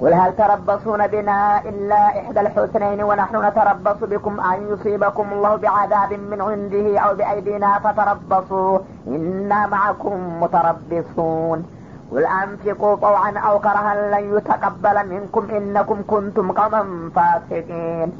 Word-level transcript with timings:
قل 0.00 0.14
هل 0.14 0.36
تربصون 0.36 1.06
بنا 1.06 1.60
إلا 1.64 1.96
إحدى 2.20 2.40
الحسنين 2.40 3.02
ونحن 3.02 3.44
نتربص 3.46 3.96
بكم 4.02 4.40
أن 4.40 4.68
يصيبكم 4.72 5.32
الله 5.32 5.56
بعذاب 5.56 6.12
من 6.12 6.40
عنده 6.42 6.98
أو 6.98 7.14
بأيدينا 7.14 7.78
فتربصوا 7.78 8.78
إنا 9.06 9.66
معكم 9.66 10.42
متربصون 10.42 11.66
قل 12.12 12.24
أنفقوا 12.26 12.96
طوعا 12.96 13.32
أو 13.38 13.58
كرها 13.58 13.94
لن 14.20 14.36
يتقبل 14.36 15.08
منكم 15.08 15.48
إنكم 15.50 16.02
كنتم 16.06 16.52
قوما 16.52 17.10
فاسقين 17.16 18.12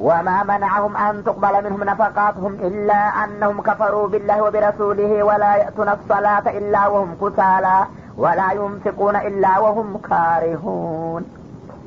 وما 0.00 0.42
منعهم 0.42 0.96
أن 0.96 1.24
تقبل 1.24 1.64
منهم 1.64 1.84
نفقاتهم 1.84 2.52
إلا 2.54 2.94
أنهم 3.24 3.60
كفروا 3.60 4.08
بالله 4.08 4.42
وبرسوله 4.42 5.22
ولا 5.22 5.56
يأتون 5.56 5.88
الصلاة 5.88 6.46
إلا 6.58 6.86
وهم 6.88 7.14
كسالى 7.22 7.84
ولا 8.17 8.49
ينفقون 8.53 9.15
إلا 9.29 9.53
وهم 9.59 9.89
كارهون 10.09 11.23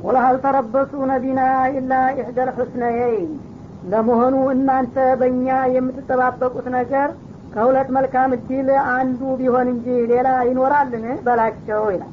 ወለሀል 0.05 0.37
ተረበሱነ 0.45 1.11
ቢና 1.23 1.41
ኢላ 1.73 1.93
ኢሕደል 2.15 2.51
ሑስነየይን 2.59 3.33
ለመሆኑ 3.91 4.37
እናንተ 4.55 4.95
በእኛ 5.21 5.47
የምትጠባበቁት 5.75 6.67
ነገር 6.77 7.09
ከሁለት 7.55 7.89
መልካም 7.97 8.31
እድል 8.37 8.69
አንዱ 8.95 9.21
ቢሆን 9.41 9.69
እንጂ 9.75 9.87
ሌላ 10.13 10.29
ይኖራልን 10.51 11.05
በላቸው 11.27 11.83
ይላል 11.95 12.13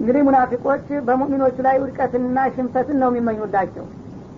እንግዲህ 0.00 0.22
ሙናፊቆች 0.28 0.86
በሙእሚኖች 1.06 1.56
ላይ 1.66 1.76
ውድቀትንና 1.82 2.38
ሽንፈትን 2.56 2.98
ነው 3.02 3.10
የሚመኙላቸው 3.12 3.86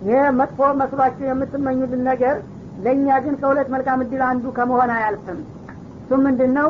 ይህ 0.08 0.22
መጥፎ 0.40 0.68
መስሏቸው 0.80 1.26
የምትመኙልን 1.30 2.02
ነገር 2.10 2.36
ለእኛ 2.84 3.08
ግን 3.24 3.34
ከሁለት 3.40 3.68
መልካም 3.74 4.02
እድል 4.06 4.22
አንዱ 4.30 4.44
ከመሆን 4.58 4.92
አያልፍም 4.96 5.40
እሱም 6.02 6.22
ምንድን 6.28 6.52
ነው 6.60 6.68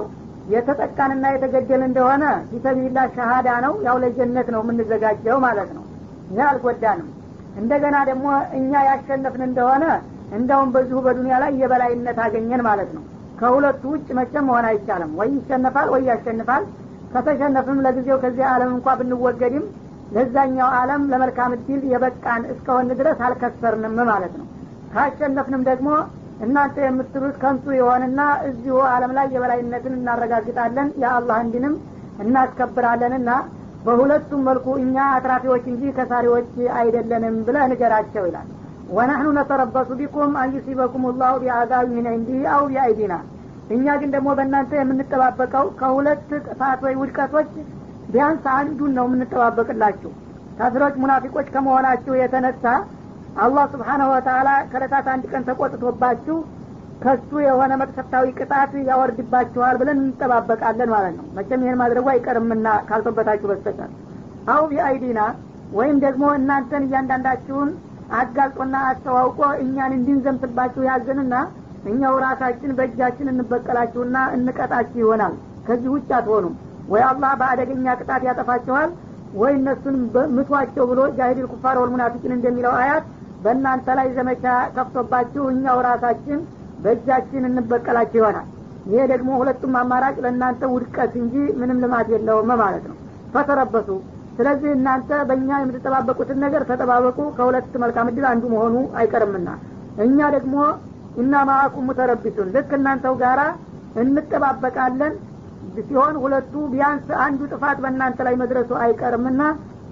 የተጠቃንና 0.53 1.25
የተገደል 1.33 1.81
እንደሆነ 1.87 2.23
ፊሰቢላ 2.49 2.97
ሸሃዳ 3.15 3.49
ነው። 3.65 3.73
ያው 3.85 3.95
ለጀነት 4.03 4.47
ነው 4.55 4.61
የምንዘጋጀው 4.63 5.37
ማለት 5.45 5.69
ነው። 5.77 5.83
ይህ 6.31 6.43
አልጎዳንም። 6.49 7.09
እንደገና 7.61 7.97
ደግሞ 8.09 8.27
እኛ 8.57 8.71
ያሸነፍን 8.87 9.43
እንደሆነ 9.47 9.83
እንደውም 10.37 10.69
በዚሁ 10.75 10.99
በዱኒያ 11.05 11.35
ላይ 11.43 11.51
የበላይነት 11.61 12.17
አገኘን 12.25 12.61
ማለት 12.67 12.89
ነው። 12.97 13.03
ከሁለቱ 13.39 13.83
ውጭ 13.93 14.07
መቼም 14.17 14.45
መሆን 14.49 14.65
አይቻልም። 14.69 15.11
ወይ 15.19 15.29
ይሸነፋል 15.37 15.87
ወይ 15.93 16.03
ያሸንፋል። 16.09 16.63
ከተሸነፍም 17.13 17.79
ለጊዜው 17.85 18.17
ከዚህ 18.23 18.45
ዓለም 18.53 18.71
እንኳ 18.75 18.87
ብንወገድም 18.99 19.65
ለዛኛው 20.15 20.69
ዓለም 20.79 21.01
ለመልካም 21.11 21.53
እድል 21.57 21.81
የበቃን 21.91 22.43
እስከሆን 22.53 22.89
ድረስ 22.99 23.19
አልከሰርንም 23.27 23.95
ማለት 24.09 24.33
ነው። 24.39 24.47
ካሸነፍንም 24.93 25.63
ደግሞ 25.69 25.89
እናንተ 26.39 26.77
የምትሉት 26.83 27.35
ከንቱ 27.41 27.65
የሆንና 27.75 28.19
እዚሁ 28.47 28.77
አለም 28.89 29.11
ላይ 29.17 29.27
የበላይነትን 29.33 29.93
እናረጋግጣለን። 29.99 30.87
የአላህ 31.03 31.37
እንዲንም 31.45 31.75
እናስከብራለንና 32.25 33.29
በሁለቱም 33.85 34.41
መልኩ 34.47 34.67
እኛ 34.83 34.95
አትራፊዎች 35.15 35.63
እንጂ 35.71 35.91
ከሳሪዎች 35.97 36.49
አይደለንም 36.79 37.35
ብለ 37.47 37.57
ንገራቸው 37.71 38.23
ይላል። 38.29 38.47
ወናህኑ 38.89 39.27
ነተረበሱ 39.37 39.89
ቢኩም 39.99 40.33
አንዩሲበኩም 40.41 41.05
ላሁ 41.21 41.35
ቢአዛብ 41.43 41.85
ምን 41.93 42.07
እንዲህ 42.13 42.41
አው 42.55 42.63
ቢአይዲና። 42.71 43.13
እኛ 43.75 43.85
ግን 44.01 44.09
ደግሞ 44.15 44.29
በእናንተ 44.37 44.71
የምንጠባበቀው 44.79 45.65
ከሁለት 45.79 46.27
ወይ 46.85 46.95
ውድቀቶች 47.01 47.49
ቢያንስ 48.11 48.43
አንዱን 48.55 48.91
ነው 48.97 49.05
የምንጠባበቅላችሁ። 49.07 50.11
ካፊሮች 50.59 50.95
ሙናፊቆች 51.01 51.47
ከመሆናችሁ 51.55 52.13
የተነሳ 52.19 52.65
አላህ 53.35 53.63
ስብሓናሁ 53.71 54.07
ወተላ 54.13 54.49
ከለታት 54.71 55.07
አንድ 55.13 55.23
ቀን 55.31 55.43
ተቆጥቶባችሁ 55.47 56.35
ከሱ 57.01 57.31
የሆነ 57.45 57.71
መቅሰፍታዊ 57.81 58.25
ቅጣት 58.39 58.73
ያወርድባችኋል 58.89 59.75
ብለን 59.81 59.97
እንጠባበቃለን 60.03 60.89
ማለት 60.93 61.15
ነው። 61.17 61.25
መቼም 61.37 61.63
ይህን 61.65 61.79
ማድረጉ 61.81 62.05
አይቀርምና 62.13 62.67
ካልቶበታችሁ 62.89 63.47
በስተቀር። 63.51 63.89
አው 64.53 64.63
ቢአይዲና 64.71 65.19
ወይም 65.71 65.97
ደግሞ 66.05 66.25
እናንተን 66.39 66.85
እያንዳንዳችሁን 66.87 67.69
አጋልጦና 68.17 68.75
አስተዋውቆ 68.89 69.39
እኛን 69.63 69.93
እንድንዘምትባችሁ 69.97 70.81
ያዘንና 70.89 71.35
እኛው 71.85 72.15
ራሳችን 72.25 72.75
በእጃችን 72.77 73.31
እንበቀላችሁና 73.31 74.17
እንቀጣችሁ 74.35 74.99
ይሆናል። 75.03 75.33
ከዚህ 75.67 75.89
ውጭ 75.95 76.09
አትሆኑም። 76.17 76.55
ወይ 76.89 77.03
አላህ 77.09 77.31
በአደገኛ 77.39 77.95
ቅጣት 77.99 78.23
ያጠፋችኋል 78.27 78.89
ወይ 79.35 79.53
እነሱን 79.59 79.95
ምቷቸው 80.35 80.85
ብሎ 80.91 80.99
ጃሂዲል 81.17 81.47
ኩፋር 81.53 81.75
ወልሙናፊቂን 81.81 82.33
እንደሚለው 82.35 82.73
አያት 82.81 83.05
በእናንተ 83.43 83.87
ላይ 83.97 84.07
ዘመቻ 84.15 84.45
ከፍቶባችሁ 84.75 85.43
እኛው 85.51 85.77
ራሳችን 85.87 86.39
በእጃችን 86.83 87.47
እንበቀላቸው 87.49 88.19
ይሆናል። 88.19 88.47
ይሄ 88.87 89.03
ደግሞ 89.11 89.29
ሁለቱም 89.39 89.75
አማራጭ 89.79 90.15
ለእናንተ 90.25 90.63
ውድቀት 90.73 91.13
እንጂ 91.21 91.35
ምንም 91.59 91.79
ልማት 91.83 92.09
የለውም 92.13 92.49
ማለት 92.61 92.85
ነው። 92.91 92.97
ፈተረበሱ 93.33 93.89
ስለዚህ 94.37 94.69
እናንተ 94.77 95.09
በእኛ 95.29 95.49
የምትጠባበቁትን 95.61 96.39
ነገር 96.45 96.63
ተጠባበቁ። 96.69 97.19
ከሁለት 97.37 97.73
መልካም 97.83 98.09
እድል 98.11 98.25
አንዱ 98.31 98.43
መሆኑ 98.53 98.75
አይቀርምና። 98.99 99.49
እኛ 100.05 100.19
ደግሞ 100.35 100.55
እና 101.17 101.43
ማአኩም 101.49 101.85
ሙተረቢሱን 101.89 102.49
ልክ 102.55 102.71
እናንተው 102.77 103.13
ጋራ 103.21 103.41
እንጠባበቃለን። 104.01 105.13
ሲሆን 105.81 106.15
ሁለቱ 106.23 106.53
ቢያንስ 106.71 107.07
አንዱ 107.23 107.41
ጥፋት 107.51 107.77
በእናንተ 107.83 108.19
ላይ 108.27 108.35
መድረሱ 108.41 108.71
አይቀርምና 108.83 109.41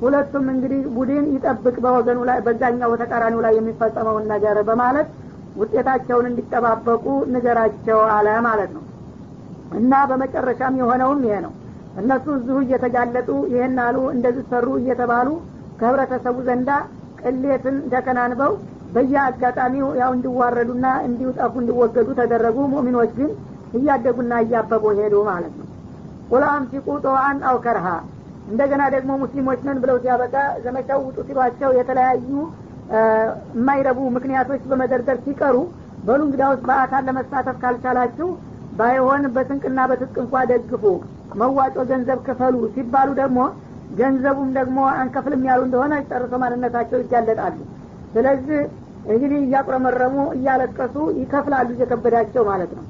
ሁለቱም 0.02 0.46
እንግዲህ 0.54 0.82
ቡድን 0.96 1.26
ይጠብቅ 1.36 1.76
በወገኑ 1.84 2.20
ላይ 2.30 2.40
በዛኛው 2.46 2.94
ተቃራኒው 3.02 3.42
ላይ 3.46 3.54
የሚፈጸመውን 3.58 4.26
ነገር 4.34 4.58
በማለት 4.70 5.08
ውጤታቸውን 5.56 6.28
እንዲጠባበቁ 6.30 7.04
ንገራቸው 7.34 8.00
አለ 8.16 8.28
ማለት 8.48 8.72
ነው። 8.78 8.84
እና 9.80 9.94
በመጨረሻም 10.10 10.78
የሆነውም 10.82 11.22
ይሄ 11.26 11.36
ነው። 11.46 11.54
እነሱ 12.02 12.26
እዚሁ 12.38 12.58
እየተጋለጡ 12.64 13.30
ይህን 13.52 13.78
አሉ 13.86 13.98
እንደዚህ 14.16 14.46
ሰሩ 14.52 14.68
እየተባሉ 14.82 15.30
ከህብረተሰቡ 15.80 16.38
ዘንዳ 16.48 16.70
ቅሌትን 17.22 17.76
ተከናንበው 17.94 18.54
በየአጋጣሚው 18.96 19.88
ያው 20.00 20.12
እንዲዋረዱና 20.16 20.88
እንዲውጠፉ 21.08 21.54
እንዲወገዱ 21.62 22.10
ተደረጉ። 22.20 22.58
ሙእሚኖች 22.74 23.12
ግን 23.20 23.30
እያደጉና 23.78 24.34
እያበቡ 24.44 24.84
ሄዱ 25.00 25.16
ማለት 25.30 25.54
ነው። 25.60 25.68
ቁል 26.32 26.44
አንፊቁ 26.52 26.88
ጠዋን 27.06 27.38
አው 27.50 27.58
ከርሃ 27.66 27.88
እንደገና 28.48 28.84
ደግሞ 28.96 29.12
ሙስሊሞች 29.22 29.60
ነን 29.68 29.78
ብለው 29.84 29.98
ሲያበቃ 30.04 30.36
ዘመቻው 30.64 31.00
ውጡ 31.06 31.18
ሲሏቸው 31.28 31.70
የተለያዩ 31.78 32.30
የማይረቡ 32.94 34.00
ምክንያቶች 34.16 34.64
በመደርደር 34.72 35.18
ሲቀሩ 35.26 35.58
በሉ 36.08 36.22
እንግዳውስ 36.28 36.62
በአካል 36.68 37.04
ለመሳተፍ 37.10 37.58
ካልቻላችሁ 37.62 38.28
ባይሆን 38.80 39.24
በስንቅና 39.36 39.80
በትጥቅ 39.90 40.16
እንኳ 40.24 40.36
ደግፉ 40.52 40.84
መዋጮ 41.42 41.76
ገንዘብ 41.92 42.20
ክፈሉ 42.28 42.56
ሲባሉ 42.76 43.10
ደግሞ 43.22 43.40
ገንዘቡም 44.00 44.50
ደግሞ 44.58 44.80
አንከፍልም 45.02 45.44
ያሉ 45.50 45.62
እንደሆነ 45.68 45.94
ጨርሶ 46.10 46.34
ማንነታቸው 46.44 47.00
ይጋለጣሉ። 47.04 47.58
ስለዚህ 48.14 48.60
እንግዲህ 49.08 49.40
እያቁረመረሙ 49.46 50.16
እያለቀሱ 50.38 50.96
ይከፍላሉ 51.22 51.70
እየከበዳቸው 51.76 52.44
ማለት 52.52 52.72
ነው። 52.78 52.86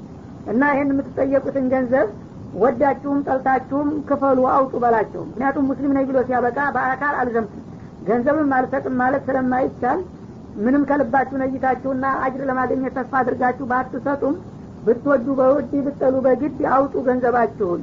እና 0.52 0.62
ይህን 0.72 0.90
የምትጠየቁትን 0.92 1.66
ገንዘብ 1.72 2.08
ወዳችሁም 2.60 3.18
ጠልታችሁም 3.26 3.88
ክፈሉ 4.08 4.40
አውጡ 4.52 4.74
በላቸው። 4.82 5.22
ምክንያቱም 5.28 5.64
ሙስሊም 5.70 5.94
ነኝ 5.96 6.04
ብሎ 6.10 6.18
ሲያበቃ 6.26 6.58
በአካል 6.76 7.14
አልዘምትም። 7.20 7.62
ገንዘብም 8.08 8.52
አልሰጥም 8.56 8.94
ማለት 9.00 9.22
ስለማይቻል 9.28 10.00
ምንም 10.56 10.82
ከልባችሁ 10.88 11.36
ነይታችሁና 11.42 12.06
አጅር 12.24 12.42
ለማግኘት 12.50 12.94
ተስፋ 12.98 13.14
አድርጋችሁ 13.20 13.64
ባትሰጡም 13.70 14.34
ብትወዱ 14.86 15.26
በውድ 15.38 15.72
ብጠሉ 15.86 16.14
በግድ 16.26 16.58
አውጡ 16.74 16.94
ገንዘባችሁን። 17.06 17.82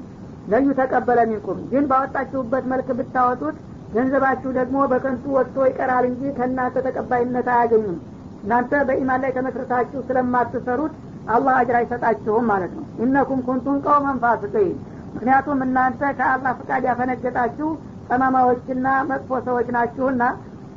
ለዩ 0.52 0.68
ተቀበለ 0.80 1.20
ሚንኩም 1.30 1.60
ግን 1.72 1.84
ባወጣችሁበት 1.92 2.66
መልክ 2.72 2.88
ብታወጡት 3.00 3.58
ገንዘባችሁ 3.96 4.50
ደግሞ 4.58 4.78
በከንቱ 4.92 5.24
ወጥቶ 5.38 5.66
ይቀራል 5.70 6.06
እንጂ 6.10 6.22
ከእናንተ 6.38 6.76
ተቀባይነት 6.86 7.48
አያገኙም። 7.54 7.98
እናንተ 8.44 8.74
በኢማን 8.88 9.22
ላይ 9.24 9.32
ተመስርታችሁ 9.38 10.00
ስለማትሰሩት 10.08 10.94
አላህ 11.28 11.54
አጅር 11.60 11.76
አይሰጣችሁም 11.80 12.46
ማለት 12.52 12.72
ነው። 12.78 12.86
ኢነኩም 13.04 13.42
ኩንቱም 13.48 13.78
ቀውመን 13.86 14.18
ፋስቂን 14.24 14.72
ምክንያቱም 15.14 15.60
እናንተ 15.66 16.02
ከአላህ 16.20 16.52
ፍቃድ 16.60 16.84
ያፈነገጣችሁ 16.90 17.70
ጠማማዎችና 18.08 18.88
መጥፎ 19.10 19.40
ሰዎች 19.48 19.68
ናችሁና 19.76 20.24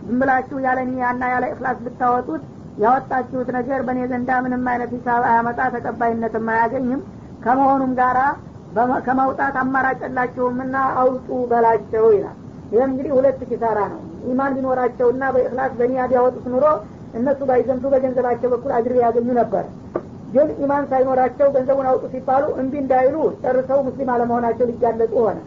ዝም 0.06 0.18
ብላችሁ 0.20 0.56
ያለ 0.64 0.78
ኒያና 0.88 1.22
ያለ 1.32 1.44
እክላስ 1.52 1.78
ብታወጡት 1.84 2.42
ያወጣችሁት 2.78 3.48
ነገር 3.56 3.80
በእኔ 3.86 4.00
ዘንዳ 4.10 4.30
ምንም 4.44 4.64
አይነት 4.70 4.90
ሂሳብ 4.96 5.22
አያመጣ 5.28 5.60
ተቀባይነትም 5.74 6.48
አያገኝም። 6.54 7.02
ከመሆኑም 7.44 7.92
ጋራ 7.98 8.18
ከመውጣት 9.06 9.56
አማራጭ 9.62 10.00
አውጡ 10.96 11.28
በላቸው 11.50 12.06
ይላል። 12.14 12.36
ይህም 12.72 12.90
እንግዲህ 12.90 13.12
ሁለት 13.16 13.40
ኪሳራ 13.50 13.78
ነው። 13.92 14.00
ኢማን 14.30 14.54
ቢኖራቸውና 14.56 15.24
በእክላስ 15.34 15.72
በኒያ 15.78 16.02
ቢያወጡት 16.10 16.46
ኖሮ 16.52 16.66
እነሱ 17.14 17.40
ባይዘምቱ 17.50 17.84
በገንዘባቸው 17.92 18.48
በኩል 18.54 18.70
አጅር 18.76 18.94
ያገኙ 19.02 19.28
ነበር 19.40 19.64
ግን 20.34 20.48
ኢማን 20.62 20.84
ሳይኖራቸው 20.90 21.48
ገንዘቡን 21.56 21.88
አውጡ 21.90 22.04
ሲባሉ 22.12 22.44
እምቢ 22.60 22.74
እንዳይሉ 22.82 23.16
ጨርሰው 23.42 23.80
ሙስሊም 23.86 24.10
አለመሆናቸው 24.14 24.68
ሊጋለጡ 24.70 25.12
ሆነ። 25.24 25.38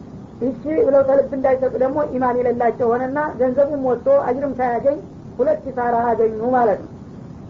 እሺ 0.41 0.63
ብለው 0.87 1.01
ተልብ 1.07 1.31
እንዳይሰጡ 1.37 1.73
ደግሞ 1.83 1.99
ኢማን 2.15 2.35
የሌላቸው 2.39 2.87
ሆነና 2.91 3.19
ገንዘቡም 3.39 3.85
ወጥቶ 3.89 4.07
አጅርም 4.27 4.53
ሳያገኝ 4.59 4.97
ሁለት 5.39 5.59
ኪሳራ 5.65 5.95
አገኙ 6.09 6.39
ማለት 6.55 6.79
ነው። 6.83 6.91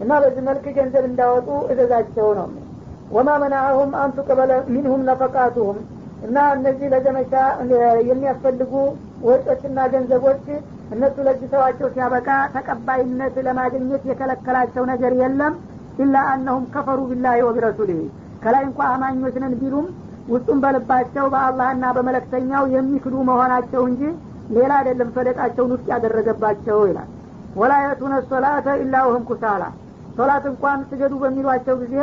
እና 0.00 0.10
በዚህ 0.22 0.42
መልክ 0.48 0.64
ገንዘብ 0.78 1.04
እንዳወጡ 1.10 1.48
እዘዛቸው 1.72 2.28
ነው። 2.38 2.48
ወማ 3.10 3.30
መናአሁም 3.42 3.92
አንቱ 4.02 4.18
ቅበለ 4.28 4.52
ሚንሁም 4.72 5.02
ነፈቃቱሁም 5.08 5.78
እና 6.26 6.38
እነዚህ 6.54 6.86
ለዘመቻ 6.92 7.32
የሚያስፈልጉ 8.08 8.72
ወጮችና 9.28 9.78
ገንዘቦች 9.94 10.44
እነሱ 10.94 11.16
ለግሰዋቸው 11.26 11.88
ሲያበቃ 11.94 12.28
ተቀባይነት 12.54 13.34
ለማግኘት 13.46 14.02
የከለከላቸው 14.10 14.84
ነገር 14.92 15.12
የለም 15.20 15.54
ኢላ 15.98 16.16
አነሁም 16.32 16.64
ከፈሩ 16.74 17.00
ቢላሂ 17.10 17.38
ወቢረሱሊህ 17.46 18.00
ከላይ 18.42 18.62
እንኳ 18.68 18.80
አማኞች 18.94 19.36
ነን 19.42 19.54
ቢሉም 19.60 19.86
ውስጡም 20.32 20.58
በልባቸው 20.64 21.26
በአላህና 21.34 21.84
በመለክተኛው 21.96 22.64
የሚክዱ 22.74 23.14
መሆናቸው 23.28 23.82
እንጂ 23.90 24.02
ሌላ 24.56 24.72
አይደለም 24.80 25.08
ሰደቃቸውን 25.16 25.72
ውስጥ 25.74 25.86
ያደረገባቸው 25.92 26.78
ይላል። 26.90 27.08
ወላ 27.60 27.74
የቱነ 27.84 28.14
ሶላተ 28.30 28.66
ኢላ 28.82 28.96
ውህም 29.08 29.24
ኩሳላ። 29.30 29.62
ሶላት 30.16 30.44
እንኳን 30.50 30.78
ስገዱ 30.90 31.14
በሚሏቸው 31.22 31.76
ጊዜ 31.82 31.94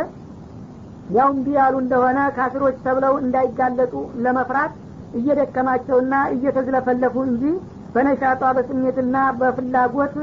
ያው 1.15 1.29
እንቢ 1.33 1.47
ያሉ 1.57 1.75
እንደሆነ 1.83 2.19
ካፊሮች 2.37 2.77
ተብለው 2.85 3.15
እንዳይጋለጡ 3.23 3.93
ለመፍራት 4.25 4.73
እየደከማቸውና 5.19 6.13
እየተዝለፈለፉ 6.35 7.15
እንጂ 7.29 7.43
በነሻጧ 7.95 8.43
በስሜትና 8.57 9.17
በፍላጎት 9.39 10.15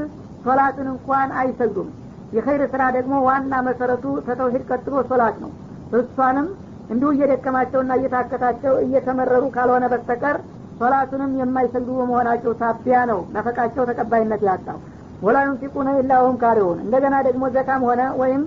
ሶላትን 0.45 0.87
እንኳን 0.93 1.29
አይሰግዱም 1.41 1.89
የኸይር 2.33 2.61
ስራ 2.73 2.83
ደግሞ 2.95 3.13
ዋና 3.27 3.53
መሰረቱ 3.67 4.05
ተተውሂድ 4.27 4.63
ቀጥሎ 4.69 4.95
ሶላት 5.09 5.35
ነው። 5.43 5.51
እሷንም 5.99 6.47
እንዲሁ 6.89 7.09
እየደከማቸውና 7.15 7.91
እየታከታቸው 7.99 8.73
እየተመረሩ 8.85 9.43
ካልሆነ 9.55 9.85
በስተቀር 9.93 10.37
ሶላቱንም 10.79 11.31
የማይሰግዱ 11.39 11.89
በመሆናቸው 11.99 12.51
ሳቢያ 12.61 12.97
ነው 13.11 13.19
ነፈቃቸው 13.35 13.83
ተቀባይነት 13.89 14.41
ያጣው። 14.49 14.77
ወላ 15.21 15.37
ዩንፊቁነ 15.47 15.89
ኢላሁም 15.99 16.35
ካሪሁን። 16.41 16.79
እንደገና 16.85 17.15
ደግሞ 17.27 17.43
ዘካም 17.55 17.83
ሆነ 17.89 18.01
ወይም 18.21 18.41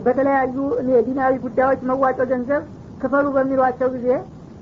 በተለያዩ 0.00 0.56
የዲናዊ 0.90 1.32
ጉዳዮች 1.44 1.80
መዋጮ 1.88 2.18
ገንዘብ 2.32 2.62
ክፈሉ 3.02 3.26
በሚሏቸው 3.36 3.88
ጊዜ 3.94 4.08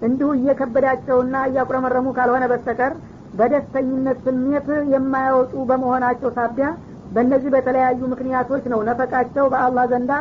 እንዲሁ 0.02 0.28
እየከበዳቸውና 0.38 1.36
እያቁረመረሙ 1.48 2.06
ካልሆነ 2.18 2.44
በስተቀር 2.52 2.92
በደስተኝነት 3.38 4.18
ስሜት 4.26 4.68
የማያወጡ 4.94 5.52
በመሆናቸው 5.70 6.30
ሳቢያ 6.36 6.68
በእነዚህ 7.15 7.49
በተለያዩ 7.55 8.01
ምክንያቶች 8.13 8.63
ነው 8.73 8.79
ነፈቃቸው 8.89 9.45
በአላህ 9.53 9.85
ዘንዳ 9.93 10.13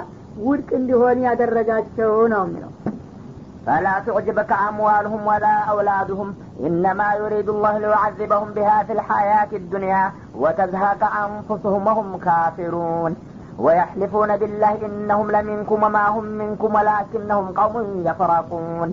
ውድቅ 0.48 0.70
እንዲሆን 0.80 1.20
ያደረጋቸው 1.28 2.12
ነው 2.34 2.42
የሚለው 2.46 2.72
فلا 3.66 3.94
تعجبك 4.06 4.52
أموالهم 4.70 5.20
ولا 5.26 5.56
أولادهم 5.72 6.28
إنما 6.66 7.08
يريد 7.14 7.48
الله 7.48 7.78
ليعذبهم 7.78 8.48
بها 8.52 8.82
في 8.86 8.92
الحياة 8.92 9.50
الدنيا 9.52 10.04
وتزهق 10.42 11.02
أنفسهم 11.26 11.86
وهم 11.86 12.08
كافرون 12.26 13.12
ويحلفون 13.58 14.30
بالله 14.36 14.86
إنهم 14.86 15.26
لمنكم 15.30 15.78
وما 15.82 16.08
هم 16.08 16.24
منكم 16.24 16.70
ولكنهم 16.74 17.46
قوم 17.60 17.74
يفرقون 18.08 18.88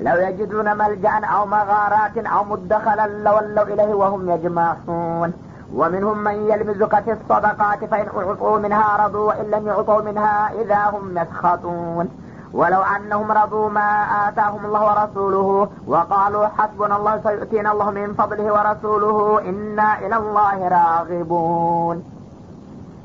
لو 0.00 0.16
يجدون 0.26 0.68
ملجأ 0.78 1.14
أو 1.34 1.46
مغارات 1.46 2.16
أو 2.34 2.40
مدخلا 2.44 3.06
لولوا 3.26 3.66
إليه 3.72 3.92
وهم 3.94 4.22
يجمعون 4.30 5.30
ومنهم 5.74 6.18
من 6.18 6.36
يلمزك 6.50 7.00
في 7.00 7.12
الصدقات 7.12 7.84
فإن 7.84 8.06
أعطوا 8.08 8.58
منها 8.58 9.06
رضوا 9.06 9.24
وإن 9.28 9.50
لم 9.50 9.66
يعطوا 9.66 10.02
منها 10.02 10.50
إذا 10.62 10.82
هم 10.84 11.18
يسخطون 11.18 12.08
ولو 12.52 12.82
أنهم 12.94 13.32
رضوا 13.32 13.68
ما 13.68 13.88
آتاهم 14.28 14.66
الله 14.66 14.82
ورسوله 14.90 15.68
وقالوا 15.86 16.46
حسبنا 16.48 16.96
الله 16.96 17.20
سيؤتينا 17.22 17.72
الله 17.72 17.90
من 17.90 18.14
فضله 18.14 18.46
ورسوله 18.52 19.40
إنا 19.40 19.98
إلى 19.98 20.16
الله 20.16 20.58
راغبون 20.68 21.96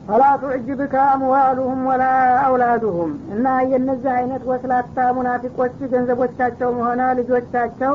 ፈላ 0.09 0.27
ቱዕጅብከ 0.41 0.93
አምዋሉሁም 1.13 1.81
ወላ 1.89 2.03
አውላዱሁም 2.45 3.11
እና 3.33 3.45
የነዚህ 3.71 4.11
አይነት 4.19 4.43
ወስላታ 4.51 4.97
ሙናፊቆች 5.17 5.75
ገንዘቦቻቸውም 5.91 6.77
ሆነ 6.85 7.01
ልጆቻቸው 7.19 7.93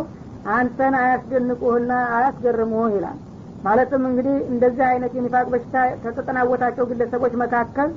አንተን 0.56 0.94
አያስደንቁህና 1.00 1.92
አያስገርሙህ 2.16 2.86
ይላል 2.96 3.18
ማለትም 3.63 4.03
እንግዲህ 4.09 4.35
እንደዚህ 4.51 4.83
አይነት 4.89 5.11
የኒፋቅ 5.17 5.45
በሽታ 5.53 5.75
ከተጠናወታቸው 6.03 6.85
ግለሰቦች 6.91 7.33
መካከል 7.41 7.89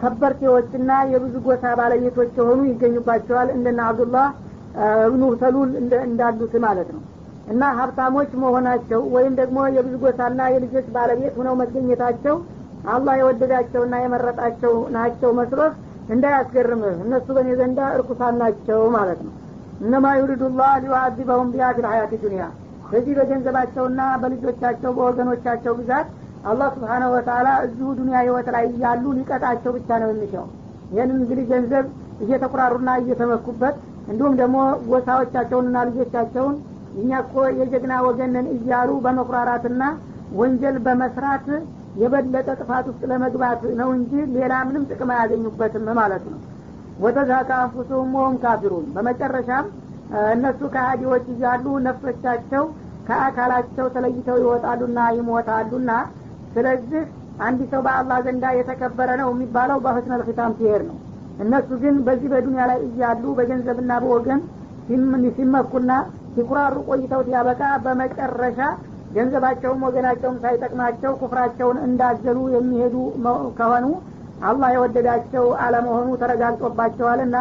ከበርቴዎችና 0.00 0.92
የብዙ 1.12 1.34
ጎሳ 1.44 1.64
ባለቤቶች 1.80 2.32
የሆኑ 2.40 2.60
ይገኙባቸዋል። 2.70 3.48
እንደነ 3.56 3.80
አብዱላህ 3.88 4.26
እብኑ 5.06 5.22
ሰሉል 5.42 5.70
እንዳሉት 6.06 6.54
ማለት 6.64 6.88
ነው። 6.94 7.02
እና 7.46 7.62
ሀብታሞች 7.78 8.30
መሆናቸው 8.42 9.00
ወይም 9.14 9.32
ደግሞ 9.40 9.58
የብዙ 9.76 9.94
ጎሳና 10.04 10.42
የልጆች 10.54 10.86
ባለቤት 10.94 11.34
ሁነው 11.40 11.54
መገኘታቸው 11.62 12.36
አላህ 12.86 13.14
የወደዳቸውና 13.20 13.94
የመረጣቸው 14.02 14.74
ናቸው 14.96 15.30
መስሎህ 15.38 15.72
እንዳያስገርምህ። 16.08 16.96
እነሱ 17.04 17.26
በእኔ 17.36 17.50
ዘንዳ 17.60 17.80
እርኩሳን 17.96 18.34
ናቸው 18.42 18.80
ማለት 18.96 19.20
ነው። 19.26 19.32
እነማ 19.80 20.06
ዩሪዱ 20.20 20.42
ላህ 20.58 20.74
ሊዩአዚበሁም 20.82 21.48
ቢያ 21.54 21.68
ፊል 21.76 21.86
ዱኒያ 22.24 22.44
በዚህ 22.94 23.14
በገንዘባቸውና 23.18 24.00
በልጆቻቸው 24.22 24.90
በወገኖቻቸው 24.96 25.72
ብዛት 25.78 26.08
አላህ 26.44 26.68
ስብሓነሁ 26.74 27.08
ወተላ 27.14 27.48
እዚሁ 27.64 27.86
ዱኒያ 27.98 28.18
ህይወት 28.24 28.48
ላይ 28.54 28.64
ያሉ 28.82 29.04
ሊቀጣቸው 29.18 29.72
ብቻ 29.76 29.98
ነው 30.02 30.08
የሚሻው። 30.12 30.46
ይህንን 30.92 31.16
እንግዲህ 31.18 31.46
ገንዘብ 31.52 31.86
እየተኩራሩና 32.24 32.90
እየተመኩበት 33.00 33.76
እንዲሁም 34.10 34.34
ደግሞ 34.40 34.56
ጎሳዎቻቸውንና 34.90 35.76
ልጆቻቸውን 35.88 36.54
እኛ 37.00 37.10
እኮ 37.24 37.44
የጀግና 37.60 37.94
ወገንን 38.06 38.46
እያሉ 38.56 38.90
በመኩራራትና 39.04 39.82
ወንጀል 40.40 40.76
በመስራት 40.86 41.46
የበለጠ 42.02 42.48
ጥፋት 42.60 42.84
ውስጥ 42.90 43.02
ለመግባት 43.10 43.62
ነው 43.80 43.88
እንጂ 43.98 44.12
ሌላ 44.36 44.54
ምንም 44.68 44.86
ጥቅም 44.90 45.10
አያገኙበትም 45.16 45.88
ማለት 46.00 46.24
ነው። 46.32 46.40
ወተዛካ 47.04 47.50
አንፉሱሁም 47.62 48.12
ወሁም 48.18 48.36
ካፊሩን። 48.42 48.86
በመጨረሻም 48.94 49.66
እነሱ 50.32 50.60
ከሃዲዎች 50.74 51.26
እያሉ 51.34 51.66
ነፍሶቻቸው 51.86 52.64
ከአካላቸው 53.06 53.86
ተለይተው 53.94 54.36
ይወጣሉና 54.42 54.98
ይሞታሉና 55.16 55.90
ስለዚህ 56.54 57.02
አንድ 57.40 57.60
ሰው 57.72 57.80
በአላህ 57.86 58.18
ዘንዳ 58.26 58.44
የተከበረ 58.56 59.10
ነው 59.20 59.28
የሚባለው 59.32 59.78
በህስነል 59.84 60.22
ፊታም 60.26 60.52
ሲሄድ 60.58 60.82
ነው። 60.90 60.96
እነሱ 61.44 61.68
ግን 61.82 61.94
በዚህ 62.06 62.28
በዱኒያ 62.32 62.64
ላይ 62.70 62.78
እያሉ 62.88 63.24
በገንዘብና 63.38 63.92
በወገን 64.02 64.40
ሲመኩና 65.36 65.92
ሲኩራሩ 66.34 66.76
ቆይተው 66.88 67.20
ሲያበቃ 67.26 67.62
በመጨረሻ 67.84 68.60
ገንዘባቸውም 69.16 69.84
ወገናቸውም 69.86 70.38
ሳይጠቅማቸው 70.44 71.12
ኩፍራቸውን 71.20 71.78
እንዳዘሉ 71.86 72.38
የሚሄዱ 72.54 72.94
ከሆኑ 73.58 73.86
አላህ 74.48 74.70
የወደዳቸው 74.74 75.44
አለመሆኑ 75.64 76.08
ተረጋግጦባቸዋልና 76.22 77.36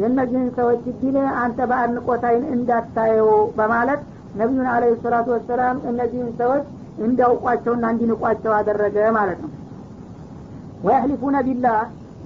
የእነዚህን 0.00 0.48
ሰዎች 0.58 0.84
ዲል 1.00 1.16
አንተ 1.42 1.58
በአድንቆታይን 1.70 2.44
እንዳታየው 2.54 3.30
በማለት 3.58 4.00
ነቢዩን 4.34 4.68
አለ 4.70 4.84
ሰላቱ 5.02 5.26
ወሰላም 5.34 5.76
እነዚህን 5.90 6.30
ሰዎች 6.40 6.64
እንዲያውቋቸውና 7.00 7.84
እንዲንቋቸው 7.92 8.52
አደረገ 8.58 8.96
ማለት 9.16 9.38
ነው። 9.44 9.50
ወያህሊፉነ 10.84 11.36
ቢላህ 11.46 11.78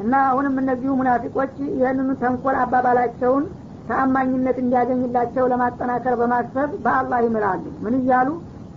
እና 0.02 0.14
አሁንም 0.28 0.54
እነዚሁ 0.62 0.90
ሙናፊቆች 0.98 1.52
ይህንኑ 1.70 2.10
ተንኮል 2.20 2.56
አባባላቸውን 2.62 3.44
ተአማኝነት 3.88 4.56
እንዲያገኝላቸው 4.62 5.44
ለማጠናከር 5.52 6.14
በማሰብ 6.20 6.70
በአላህ 6.84 7.20
ይምላሉ 7.26 7.64
ምን 7.84 7.94
እያሉ? 8.00 8.28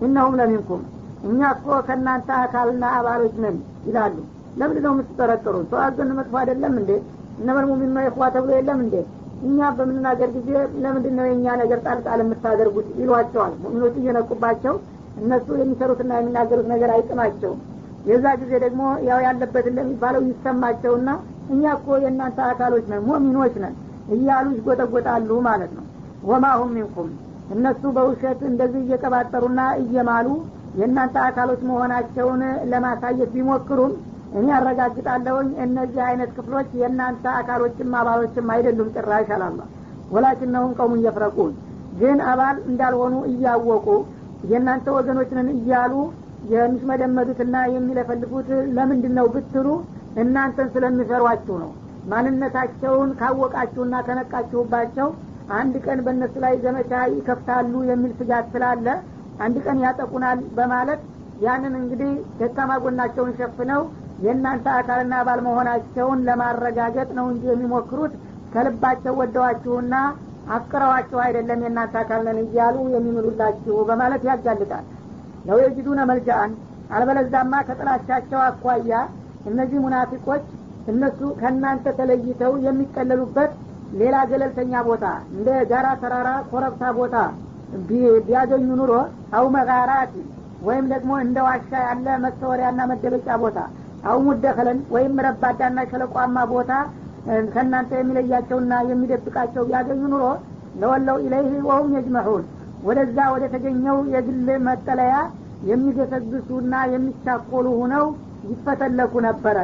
እነሁም 0.01 0.35
ለሚንኩም 0.39 0.83
እኛ 1.23 1.39
እኮ 1.55 1.67
ከእናንተ 1.87 2.29
አካልና 2.43 2.83
አባሎች 2.99 3.33
ነን 3.43 3.57
ይላሉ። 3.87 4.15
ለምንድ 4.59 4.79
ነው 4.85 4.93
የምትጠረጥሩ 4.95 5.55
ሰው 5.69 5.79
አዘን 5.83 6.09
መጥፎ 6.19 6.33
አይደለም 6.41 6.73
እንዴ? 6.81 6.91
እነመል 7.41 7.65
ሙሚን 7.69 7.91
ነው 7.97 8.03
ተብሎ 8.35 8.51
የለም 8.57 8.79
እንዴ 8.85 8.95
እኛ 9.41 9.69
በምንናገር 9.77 10.29
ጊዜ 10.35 10.49
ለምንድን 10.83 11.15
ነው 11.19 11.25
የእኛ 11.27 11.55
ነገር 11.61 11.79
ጣልቃል 11.85 12.19
የምታደርጉት 12.23 12.87
ይሏቸዋል። 13.01 13.53
ሙሚኖቹ 13.63 13.93
እየነቁባቸው 14.01 14.75
እነሱ 15.21 15.47
የሚሰሩትና 15.59 16.11
የሚናገሩት 16.19 16.67
ነገር 16.73 16.89
አይጥማቸውም። 16.95 17.59
የዛ 18.05 18.25
ጊዜ 18.41 18.51
ደግሞ 18.63 18.81
ያው 19.07 19.19
ያለበት 19.25 19.65
እንደሚባለው 19.71 20.21
ይሰማቸውና 20.29 21.09
እኛ 21.51 21.63
እኮ 21.77 21.97
የእናንተ 22.03 22.39
አካሎች 22.51 22.85
ነን 22.91 23.03
ሙሚኖች 23.09 23.55
ነን 23.63 23.75
እያሉ 24.15 24.47
ይጎጠጎጣሉ 24.57 25.31
ማለት 25.49 25.71
ነው። 25.77 25.85
ወማሁም 26.29 26.71
ሚንኩም 26.77 27.09
እነሱ 27.55 27.83
በውሸት 27.95 28.39
እንደዚህ 28.49 28.81
እየቀባጠሩና 28.85 29.61
እየማሉ 29.81 30.27
የእናንተ 30.79 31.15
አካሎች 31.27 31.61
መሆናቸውን 31.69 32.41
ለማሳየት 32.71 33.29
ቢሞክሩም 33.35 33.93
እኔ 34.31 34.47
አረጋግጣለሁኝ። 34.57 35.49
እነዚህ 35.65 36.01
አይነት 36.07 36.29
ክፍሎች 36.35 36.69
የእናንተ 36.79 37.23
አካሎችም 37.39 37.95
አባሎችም 37.99 38.49
አይደሉም 38.53 38.89
ጭራሽ 38.95 39.29
አላላ 39.37 39.59
ወላኪነሁም 40.11 40.71
ቀውሙ 40.77 40.95
እየፍረቁን 40.99 41.51
ግን 41.99 42.19
አባል 42.31 42.57
እንዳልሆኑ 42.69 43.15
እያወቁ 43.29 43.87
የእናንተ 44.51 44.87
ወገኖችንን 44.97 45.49
እያሉ 45.57 45.93
የሚሽመደመዱትና 46.53 47.55
የሚለፈልፉት 47.73 48.47
ለምንድን 48.77 49.13
ነው 49.19 49.27
ብትሉ 49.33 49.67
እናንተን 50.21 50.69
ስለሚፈሯችሁ 50.73 51.55
ነው። 51.63 51.71
ማንነታቸውን 52.11 53.09
ካወቃችሁና 53.19 53.95
ከነቃችሁባቸው 54.07 55.07
አንድ 55.57 55.75
ቀን 55.85 55.99
በእነሱ 56.05 56.35
ላይ 56.43 56.53
ዘመቻ 56.63 56.91
ይከፍታሉ 57.13 57.73
የሚል 57.89 58.11
ስጋት 58.19 58.45
ስላለ 58.53 58.87
አንድ 59.39 59.57
ቀን 59.65 59.77
ያጠቁናል 59.85 60.39
በማለት 60.57 61.01
ያንን 61.45 61.73
እንግዲህ 61.81 62.09
ደካማ 62.39 62.71
ጎናቸውን 62.83 63.31
ሸፍነው 63.39 63.81
የእናንተ 64.21 64.65
አካልና 64.77 65.13
አባል 65.21 65.39
መሆናቸውን 65.45 66.19
ለማረጋገጥ 66.27 67.09
ነው 67.19 67.25
እንጂ 67.31 67.43
የሚሞክሩት 67.51 68.13
ከልባቸው 68.53 69.13
ወደዋችሁና 69.21 69.95
አፍቅረዋችሁ 70.55 71.19
አይደለም 71.25 71.59
የእናንተ 71.63 71.95
አካል 72.01 72.21
ነን 72.27 72.39
እያሉ 72.43 72.77
የሚምሉላችሁ 72.93 73.75
በማለት 73.89 74.23
ያጋልጣል። 74.29 74.85
ለው 75.45 75.57
የጅዱነ 75.63 75.99
መልጃአን 76.09 76.51
አልበለዛማ 76.95 77.53
ከጥላቻቸው 77.67 78.39
አኳያ 78.47 78.93
እነዚህ 79.49 79.79
ሙናፊቆች 79.85 80.43
እነሱ 80.91 81.19
ከእናንተ 81.39 81.85
ተለይተው 81.99 82.53
የሚቀለሉበት 82.65 83.51
ሌላ 84.01 84.17
ገለልተኛ 84.29 84.73
ቦታ 84.89 85.05
እንደ 85.33 85.49
ጋራ 85.71 85.87
ተራራ 86.01 86.29
ኮረብታ 86.51 86.83
ቦታ 86.99 87.15
ቢያገኙ 88.25 88.67
ኑሮ 88.79 88.93
አው 89.37 89.45
መጋራት 89.55 90.13
ወይም 90.67 90.85
ደግሞ 90.93 91.11
እንደ 91.25 91.37
ዋሻ 91.47 91.69
ያለ 91.85 92.07
መሰወሪያና 92.25 92.81
መደበጫ 92.91 93.27
ቦታ 93.43 93.59
አው 94.09 94.17
ሙደኸለን 94.25 94.79
ወይም 94.93 95.15
ረባዳና 95.25 95.79
ሸለቋማ 95.91 96.37
ቦታ 96.53 96.71
ከእናንተ 97.53 97.91
የሚለያቸውና 97.99 98.73
የሚደብቃቸው 98.89 99.63
ቢያገኙ 99.67 100.01
ኑሮ 100.13 100.23
ለወለው 100.81 101.17
ኢለይህ 101.25 101.61
ወሁም 101.69 101.89
የጅመሑን 101.95 102.43
ወደዛ 102.87 103.17
ወደ 103.33 103.43
ተገኘው 103.53 103.97
የግል 104.13 104.37
መጠለያ 104.67 105.15
የሚገሰግሱና 105.71 106.73
የሚቻኮሉ 106.93 107.67
ሁነው 107.81 108.05
ይፈተለኩ 108.51 109.13
ነበረ። 109.27 109.57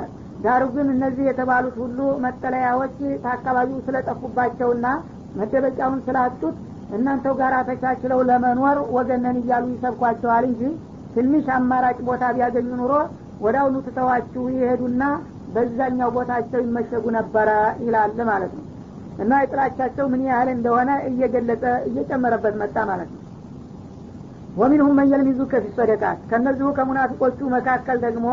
ዳሩ 0.44 0.64
ግን 0.76 0.88
እነዚህ 0.94 1.24
የተባሉት 1.28 1.76
ሁሉ 1.84 2.00
መጠለያዎች 2.26 2.96
ከአካባቢው 3.24 3.80
ስለጠፉባቸውና 3.88 4.88
መደበጫውን 5.40 6.02
ስላጡት 6.08 6.58
እናንተው 6.98 7.34
ጋር 7.40 7.54
ተቻችለው 7.70 8.20
ለመኖር 8.30 8.78
ወገነን 8.98 9.38
እያሉ 9.42 9.66
ይሰብኳቸዋል 9.74 10.46
እንጂ 10.52 10.62
ትንሽ 11.16 11.48
አማራጭ 11.56 11.98
ቦታ 12.10 12.24
ቢያገኙ 12.36 12.70
ኑሮ 12.82 12.94
ወደ 13.42 13.56
አሁኑ 13.62 13.76
ትተዋችሁ 13.86 14.44
ይሄዱና 14.54 15.04
በዛኛው 15.54 16.10
ቦታቸው 16.16 16.60
ይመሸጉ 16.66 17.06
ነበረ 17.18 17.50
ይላል 17.84 18.18
ማለት 18.30 18.52
ነው። 18.58 18.64
እና 19.24 19.34
የጥላቻቸው 19.42 20.06
ምን 20.12 20.22
ያህል 20.28 20.50
እንደሆነ 20.56 20.90
እየገለጸ 21.10 21.64
እየጨመረበት 21.90 22.56
መጣ 22.62 22.78
ማለት 22.90 23.10
ነው። 23.14 23.22
ወሚንሁም 24.58 24.96
መን 25.00 25.10
የልሚዙከ 25.12 25.54
ፊ 25.64 25.74
ሰደቃት 25.78 26.20
ከእነዚሁ 26.30 26.68
ከሙናፊቆቹ 26.78 27.40
መካከል 27.56 27.98
ደግሞ 28.06 28.28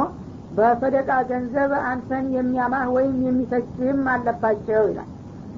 በሰደቃ 0.59 1.11
ገንዘብ 1.31 1.71
አንተን 1.91 2.27
የሚያማህ 2.37 2.87
ወይም 2.97 3.17
የሚሰችህም 3.27 4.01
አለባቸው 4.13 4.83
ይላል። 4.91 5.11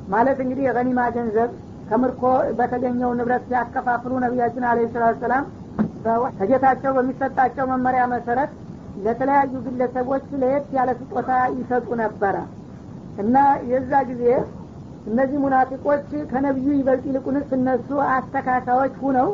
ማለት 0.09 0.39
እንግዲህ 0.45 0.65
የገኒማ 0.67 1.01
ገንዘብ 1.17 1.51
ከምርኮ 1.89 2.23
በተገኘው 2.59 3.11
ንብረት 3.19 3.45
ሲያከፋፍሉ 3.49 4.13
ነቢያችን 4.25 4.65
አለ 4.71 4.87
ሰላት 4.95 5.19
ሰላም 5.25 5.45
ከጌታቸው 6.39 6.91
በሚሰጣቸው 6.97 7.65
መመሪያ 7.73 8.03
መሰረት 8.15 8.51
ለተለያዩ 9.05 9.53
ግለሰቦች 9.67 10.27
ለየት 10.41 10.67
ያለ 10.77 10.91
ስጦታ 11.01 11.31
ይሰጡ 11.57 11.89
ነበረ። 12.03 12.37
እና 13.23 13.37
የዛ 13.71 13.93
ጊዜ 14.09 14.25
እነዚህ 15.07 15.39
ሙናፊቆች 15.43 16.09
ከነቢዩ 16.31 16.69
ይበልጥ 16.79 17.05
ይልቁንስ 17.11 17.51
እነሱ 17.57 17.89
አስተካካዮች 18.15 18.95
ሁነው 19.03 19.29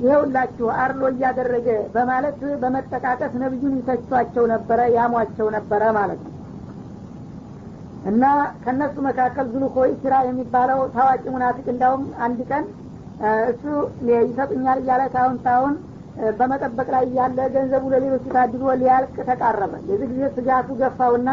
ይኸውላችሁ 0.00 0.66
አርሎ 0.82 1.02
እያደረገ 1.12 1.68
በማለት 1.94 2.40
በመጠቃቀስ 2.62 3.32
ነቢዩን 3.42 3.74
ይተቿቸው 3.80 4.44
ነበረ 4.52 4.80
ያሟቸው 4.96 5.48
ነበረ 5.56 5.82
ማለት 5.96 6.20
ነው። 6.26 6.34
እና 8.08 8.24
ከእነሱ 8.62 8.96
መካከል 9.06 9.46
ዙልኮይ 9.52 9.90
ስራ 10.02 10.14
የሚባለው 10.28 10.80
ታዋቂ 10.94 11.24
ሙናፊቅ 11.34 11.66
እንዳውም 11.72 12.04
አንድ 12.26 12.40
ቀን 12.50 12.64
እሱ 13.50 13.62
ይሰጡኛል 14.22 14.78
እያለ 14.82 15.02
ታሁን 15.14 15.36
ታሁን 15.46 15.74
በመጠበቅ 16.38 16.88
ላይ 16.94 17.04
ያለ 17.18 17.38
ገንዘቡ 17.54 17.84
ለሌሎች 17.92 18.24
ታድሎ 18.34 18.72
ሊያልቅ 18.80 19.16
ተቃረበ። 19.28 19.74
የዚህ 19.90 20.06
ጊዜ 20.12 20.22
ስጋቱ 20.36 20.68
ገፋውና 20.80 21.28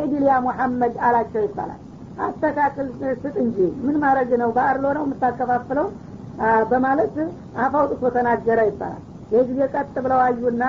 እድል 0.00 0.24
ያ 0.28 0.34
ሙሐመድ 0.46 0.94
አላቸው 1.06 1.42
ይባላል። 1.46 1.80
አስተካክል 2.26 2.86
ስጥ 3.22 3.34
እንጂ 3.42 3.56
ምን 3.84 3.96
ማድረግ 4.02 4.30
ነው? 4.42 4.50
በአርሎ 4.56 4.84
ነው 4.96 5.04
የምታከፋፍለው? 5.06 5.86
በማለት 6.70 7.14
አፋውጥቶ 7.62 8.02
ተናገረ 8.16 8.60
ይባላል። 8.70 9.02
ይህ 9.32 9.42
ጊዜ 9.48 9.60
ቀጥ 9.74 9.94
ብለው 10.04 10.20
አዩና 10.26 10.62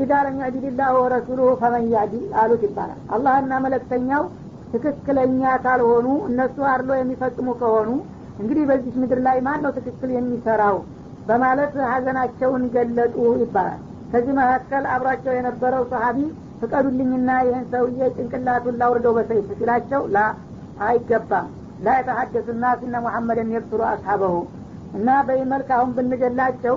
ኢዛ 0.00 0.12
ለም 0.26 0.36
ያዕዲልላሁ 0.42 0.92
ወረሱሉሁ 1.04 1.48
ፈመን 1.62 1.86
ያዕዲል 1.94 2.26
አሉት 2.42 2.62
ይባላል። 2.66 3.00
አላህና 3.14 3.52
መለክተኛው 3.64 4.22
ትክክለኛ 4.72 5.42
ካልሆኑ 5.64 6.06
እነሱ 6.28 6.56
አርሎ 6.72 6.90
የሚፈጽሙ 6.98 7.48
ከሆኑ 7.60 7.90
እንግዲህ 8.40 8.64
በዚህ 8.70 8.94
ምድር 9.02 9.20
ላይ 9.26 9.38
ማን 9.46 9.60
ነው 9.64 9.72
ትክክል 9.78 10.10
የሚሰራው 10.14 10.76
በማለት 11.28 11.74
ሀዘናቸውን 11.90 12.62
ገለጡ 12.74 13.14
ይባላል። 13.42 13.80
ከዚህ 14.12 14.34
መካከል 14.38 14.84
አብሯቸው 14.92 15.32
የነበረው 15.36 15.82
ሰሀቢ 15.90 16.18
ፍቀዱልኝና 16.60 17.30
ይህን 17.46 17.64
ሰውዬ 17.72 17.98
ጭንቅላቱን 18.16 18.78
ላውርደው 18.80 19.12
በሰይፍ 19.18 19.48
ሲላቸው 19.58 20.02
ላ 20.14 20.18
አይገባም 20.86 21.48
ላ 21.84 21.96
የተሀደሱ 21.98 22.48
ናስ 22.62 22.80
እነ 22.86 22.96
ሙሐመድን 23.04 23.50
የቅትሉ 23.54 23.82
አስሓበሁ 23.90 24.34
እና 24.98 25.08
በዚህ 25.26 25.44
መልክ 25.52 25.68
አሁን 25.76 25.90
ብንገላቸው 25.96 26.76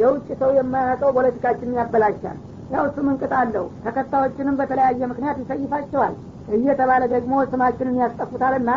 የውጭ 0.00 0.28
ሰው 0.40 0.50
የማያውቀው 0.58 1.10
ፖለቲካችንን 1.16 1.78
ያበላሻል። 1.80 2.38
ያው 2.72 2.84
እሱ 2.88 2.98
ምንቅጥ 3.06 3.32
አለው። 3.40 3.64
ተከታዮችንም 3.84 4.58
በተለያየ 4.60 5.08
ምክንያት 5.12 5.38
ይሰይፋቸዋል። 5.42 6.14
እየተባለ 6.56 7.02
ደግሞ 7.14 7.34
ስማችንን 7.50 8.00
ያስጠፉታልና 8.02 8.70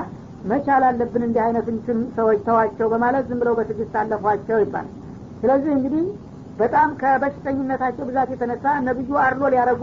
መቻል 0.52 0.84
አለብን 0.88 1.24
እንዲህ 1.28 1.42
አይነቶችን 1.46 2.00
ሰዎች 2.18 2.40
ተዋቸው 2.48 2.88
በማለት 2.94 3.26
ዝም 3.30 3.40
ብለው 3.42 3.56
በትግስት 3.60 3.96
አለፏቸው 4.02 4.58
ይባላል 4.64 4.92
ስለዚህ 5.44 5.72
እንግዲህ 5.76 6.04
በጣም 6.60 6.90
ከበሽተኝነታቸው 7.00 8.06
ብዛት 8.10 8.30
የተነሳ 8.34 8.66
ነብዩ 8.86 9.10
አርሎ 9.24 9.44
ሊያረጉ 9.54 9.82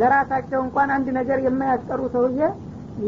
ለራሳቸው 0.00 0.60
እንኳን 0.64 0.88
አንድ 0.96 1.06
ነገር 1.18 1.38
የማያስቀሩ 1.44 2.00
ሰውዬ 2.14 2.40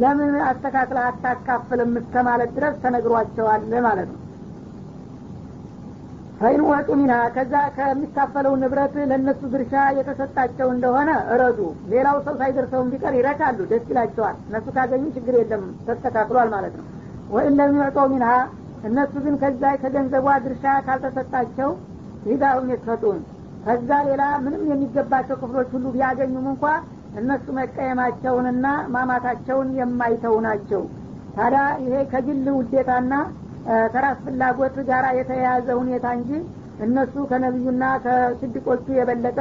ለምን 0.00 0.34
አስተካክለ 0.46 0.98
አታካፍልም 1.08 1.92
እስከ 2.00 2.14
ድረስ 2.54 2.76
ተነግሯቸዋል 2.84 3.64
ማለት 3.86 4.08
ነው። 4.12 4.20
ፈይን 6.38 6.62
ወጡ 6.68 6.88
ሚና 7.00 7.12
ከዛ 7.34 7.54
ከሚካፈለው 7.76 8.54
ንብረት 8.62 8.94
ለእነሱ 9.10 9.42
ድርሻ 9.52 9.74
የተሰጣቸው 9.98 10.68
እንደሆነ 10.72 11.10
እረዱ። 11.34 11.58
ሌላው 11.92 12.16
ሰው 12.26 12.34
ሳይደርሰውን 12.40 12.90
ቢቀር 12.92 13.14
ይረካሉ 13.18 13.58
ደስ 13.70 13.86
ይላቸዋል። 13.92 14.36
እነሱ 14.48 14.66
ካገኙ 14.76 15.04
ችግር 15.16 15.34
የለም 15.40 15.64
ተስተካክሏል 15.86 16.50
ማለት 16.56 16.74
ነው። 16.80 16.86
ወይም 17.30 17.54
ለሚወጣው 17.60 18.06
ሚንሃ 18.12 18.32
እነሱ 18.84 19.12
ግን 19.24 19.34
ከዛ 19.42 19.62
ከገንዘቧ 19.82 20.26
ድርሻ 20.44 20.64
ካልተሰጣቸው 20.86 21.70
ሂዳሁም 22.26 22.66
የሰጡን። 22.72 23.20
ከዛ 23.66 23.90
ሌላ 24.08 24.22
ምንም 24.44 24.62
የሚገባቸው 24.70 25.36
ክፍሎች 25.42 25.68
ሁሉ 25.74 25.86
ቢያገኙም 25.94 26.46
እንኳ 26.52 26.64
እነሱ 27.20 27.46
መቀየማቸውንና 27.58 28.66
ማማታቸውን 28.94 29.68
የማይተው 29.78 30.36
ናቸው። 30.46 30.82
ታዲያ 31.36 31.62
ይሄ 31.84 31.94
ከግል 32.12 32.46
ውዴታና 32.56 33.14
ከራስ 33.92 34.18
ፍላጎት 34.24 34.76
ጋር 34.88 35.04
የተያያዘ 35.18 35.68
ሁኔታ 35.80 36.06
እንጂ 36.18 36.30
እነሱ 36.84 37.14
ከነቢዩና 37.30 37.84
ከስድቆቹ 38.04 38.86
የበለጠ 38.98 39.38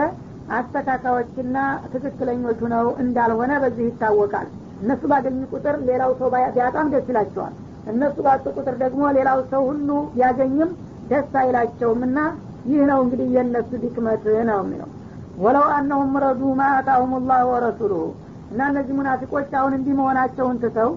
አስተካካዮችና 0.57 1.57
ትክክለኞቹ 1.93 2.61
ነው 2.73 2.87
እንዳልሆነ 3.03 3.51
በዚህ 3.63 3.85
ይታወቃል። 3.89 4.47
እነሱ 4.83 5.01
ባገኙ 5.11 5.41
ቁጥር 5.53 5.75
ሌላው 5.89 6.11
ሰው 6.19 6.29
ቢያጣም 6.33 6.87
ደስ 6.93 7.05
ይላቸዋል 7.11 7.53
እነሱ 7.91 8.15
ባጡ 8.25 8.45
ቁጥር 8.57 8.75
ደግሞ 8.81 9.03
ሌላው 9.17 9.39
ሰው 9.51 9.63
ሁሉ 9.69 9.89
ቢያገኝም 10.13 10.69
ደስ 11.09 11.31
አይላቸውም 11.41 12.01
እና 12.07 12.19
ይህ 12.65 12.81
ነው 12.89 12.99
እንግዲህ 13.05 13.27
የእነሱ 13.35 13.71
ድክመት 13.83 14.25
ነው 14.49 14.59
የሚለው። 14.61 14.89
ወለው 15.37 15.65
አነሁም 15.75 16.13
ረዱ 16.23 16.41
ማአታሁም 16.59 17.13
ላህ 17.29 17.41
ወረሱሉሁ። 17.51 18.03
እና 18.51 18.61
እነዚህ 18.71 18.93
ሙናፊቆች 18.97 19.49
አሁን 19.59 19.73
እንዲህ 19.77 19.93
መሆናቸውን 19.99 20.57
ትተው 20.63 20.91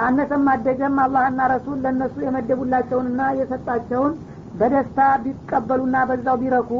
አነሰም 0.00 0.46
አደገም 0.52 0.96
አላህና 1.04 1.40
ረሱል 1.52 1.78
ለእነሱ 1.84 2.16
የመደቡላቸውንና 2.24 3.20
የሰጣቸውን 3.38 4.12
በደስታ 4.54 5.00
ቢቀበሉና 5.24 5.96
በዛው 6.08 6.36
ቢረኩ 6.42 6.70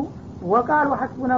ወቃሉ 0.50 0.90
ሐስቡን 1.00 1.32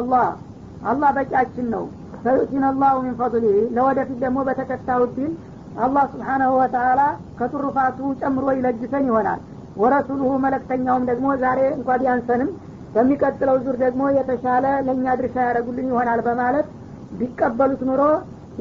አላህ 0.84 1.10
በቂያችን 1.16 1.66
ነው። 1.74 1.84
ሰዩእቲን 2.24 2.64
አላሁ 2.68 2.96
ሚን 3.04 3.14
ፈضሊህ 3.20 3.56
ለወደፊት 3.76 4.18
ደግሞ 4.24 4.38
በተከታዩ 4.48 5.02
ዲን 5.16 5.32
አላህ 5.78 6.04
ስብሓናሁ 6.12 6.50
ወተላ 6.58 7.00
ከትሩፋቱ 7.38 7.98
ጨምሮ 8.20 8.46
ይለግሰን 8.56 9.04
ይሆናል። 9.08 9.40
ወረሱሉሁ 9.76 10.30
መለክተኛውም 10.44 11.04
ደግሞ 11.10 11.26
ዛሬ 11.42 11.60
እንኳ 11.76 11.90
ቢያንሰንም 12.00 12.50
በሚቀጥለው 12.94 13.56
ዙር 13.64 13.76
ደግሞ 13.82 14.02
የተሻለ 14.16 14.64
ለእኛ 14.86 15.14
ድርሻ 15.20 15.36
ያደረጉልን 15.44 15.86
ይሆናል 15.92 16.20
በማለት 16.26 16.66
ቢቀበሉት 17.20 17.82
ኑሮ 17.88 18.02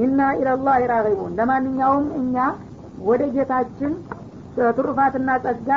ኢና 0.03 0.19
ኢለላህ 0.37 0.77
ራጊቡን። 0.93 1.33
ለማንኛውም 1.39 2.05
እኛ 2.19 2.35
ወደ 3.09 3.23
ጌታችን 3.35 3.91
ትሩፋትና 4.77 5.29
ጸጋ 5.45 5.69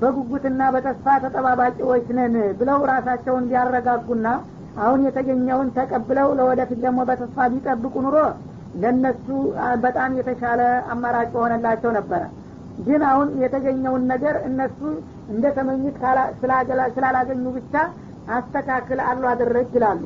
በጉጉትና 0.00 0.62
በተስፋ 0.74 1.06
ተጠባባቂዎች 1.24 2.06
ነን 2.16 2.34
ብለው 2.60 2.80
ራሳቸውን 2.92 3.44
ቢያረጋጉና 3.50 4.26
አሁን 4.84 5.00
የተገኘውን 5.06 5.68
ተቀብለው 5.76 6.28
ለወደፊት 6.38 6.78
ደግሞ 6.84 7.00
በተስፋ 7.10 7.46
ቢጠብቁ 7.52 7.94
ኑሮ 8.06 8.16
ለነሱ 8.82 9.26
በጣም 9.84 10.10
የተሻለ 10.18 10.60
አማራጭ 10.92 11.30
የሆነላቸው 11.34 11.90
ነበረ። 11.98 12.22
ግን 12.86 13.02
አሁን 13.10 13.28
የተገኘውን 13.42 14.02
ነገር 14.12 14.36
እነሱ 14.48 14.80
እንደ 15.32 15.44
ተመኙት 15.56 15.96
ስላላገኙ 16.94 17.44
ብቻ 17.56 17.74
አስተካክል 18.36 19.00
አሉ 19.08 19.22
አደረግ 19.32 19.68
ይላሉ። 19.76 20.02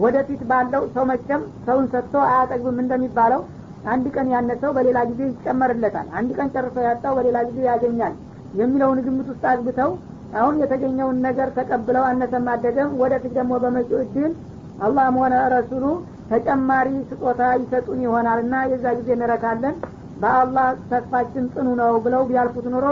ወደፊት 0.00 0.42
ባለው 0.50 0.82
ሰው 0.94 1.04
መቸም 1.10 1.42
ሰውን 1.66 1.86
ሰጥቶ 1.94 2.14
አያጠግብም 2.26 2.78
እንደሚባለው 2.82 3.40
አንድ 3.86 4.06
ቀን 4.14 4.26
ያነሰው 4.34 4.70
በሌላ 4.76 4.98
ጊዜ 5.10 5.20
ይጨመርለታል። 5.30 6.06
አንድ 6.18 6.30
ቀን 6.38 6.48
ጨርሶ 6.54 6.76
ያጣው 6.86 7.12
በሌላ 7.18 7.38
ጊዜ 7.48 7.58
ያገኛል 7.70 8.14
የሚለውን 8.60 8.98
ግምት 9.06 9.28
ውስጥ 9.32 9.44
አግብተው 9.52 9.90
አሁን 10.38 10.56
የተገኘውን 10.62 11.18
ነገር 11.26 11.48
ተቀብለው 11.56 12.04
አነሰም 12.08 12.46
አደገም 12.52 12.90
ወደፊት 13.00 13.32
ደግሞ 13.38 13.52
በመጪው 13.62 14.00
እድል 14.04 14.32
አላህም 14.80 15.16
ሆነ 15.22 15.34
ረሱሉ 15.54 15.84
ተጨማሪ 16.31 16.89
ስጦታ 17.09 17.41
ይሰጡን 17.61 17.99
ይሆናልና 18.05 18.55
የዛ 18.71 18.85
ጊዜ 18.99 19.09
እንረካለን 19.17 19.75
በአላህ 20.21 20.67
ተስፋችን 20.91 21.45
ጽኑ 21.53 21.67
ነው 21.81 21.93
ብለው 22.05 22.21
ቢያልፉት 22.29 22.67
ኑሮ 22.73 22.87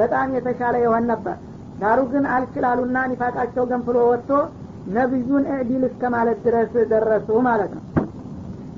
በጣም 0.00 0.28
የተሻለ 0.36 0.74
ይሆን 0.84 1.06
ነበር 1.12 1.36
ዳሩ 1.82 2.00
ግን 2.12 2.24
አልችላሉና 2.34 2.98
ኒፋቃቸው 3.12 3.64
ገንፍሎ 3.72 3.98
ወጥቶ 4.10 4.30
ነቢዩን 4.96 5.44
እዕዲል 5.54 5.82
እስከ 5.90 6.02
ማለት 6.16 6.38
ድረስ 6.48 6.72
ደረሱ 6.94 7.28
ማለት 7.50 7.72
ነው 7.78 7.84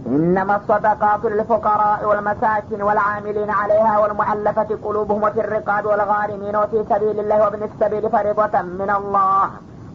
إنما 0.09 0.55
الصدقات 0.57 1.23
للفقراء 1.25 2.01
والمساكين 2.09 2.83
والعاملين 2.83 3.51
عليها 3.61 3.99
والمؤلفة 3.99 4.71
قلوبهم 4.85 5.23
وفي 5.23 5.41
الرقاب 5.41 5.85
والغارمين 5.87 6.55
وفي 6.57 6.79
سبيل 6.91 7.17
الله 7.21 7.39
وابن 7.41 7.63
السبيل 7.63 8.05
فريضة 8.11 8.55
من 8.81 8.91
الله 8.99 9.47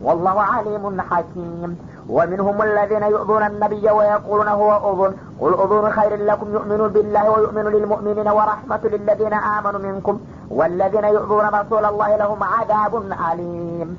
والله 0.01 0.38
عليم 0.53 0.83
حكيم 1.01 1.69
ومنهم 2.09 2.57
الذين 2.61 3.03
يؤذون 3.05 3.43
النبي 3.43 3.85
ويقولون 3.89 4.47
هو 4.59 4.69
أذن 4.89 5.11
قل 5.39 5.53
أذن 5.53 5.91
خير 5.91 6.11
لكم 6.25 6.47
يؤمن 6.53 6.81
بالله 6.88 7.25
ويؤمن 7.29 7.65
للمؤمنين 7.65 8.27
ورحمة 8.29 8.83
للذين 8.83 9.33
آمنوا 9.55 9.79
منكم 9.79 10.15
والذين 10.51 11.05
يؤذون 11.07 11.45
رسول 11.49 11.83
الله 11.85 12.09
لهم 12.15 12.39
عذاب 12.53 12.93
أليم 13.29 13.89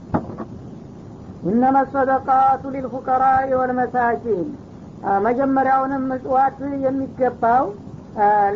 إنما 1.45 1.81
الصدقات 1.81 2.63
للفقراء 2.65 3.49
والمساكين 3.55 4.49
መጀመሪያውንም 5.27 6.03
ምጽዋት 6.11 6.59
የሚገባው 6.87 7.65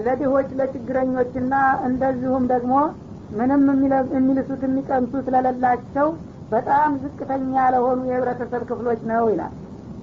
ለድሆች 0.06 0.48
ለችግረኞችና 0.58 1.54
እንደዚሁም 1.88 2.44
ደግሞ 2.48 2.74
ምንም 3.30 3.62
የሚልሱት 4.16 4.62
የሚቀምሱት 4.66 5.24
ስለሌላቸው 5.28 6.08
በጣም 6.51 6.91
ዝቅተኛ 7.01 7.55
ለሆኑ 7.73 7.99
የህብረተሰብ 8.09 8.61
ክፍሎች 8.69 9.01
ነው 9.11 9.25
ይላል። 9.31 9.53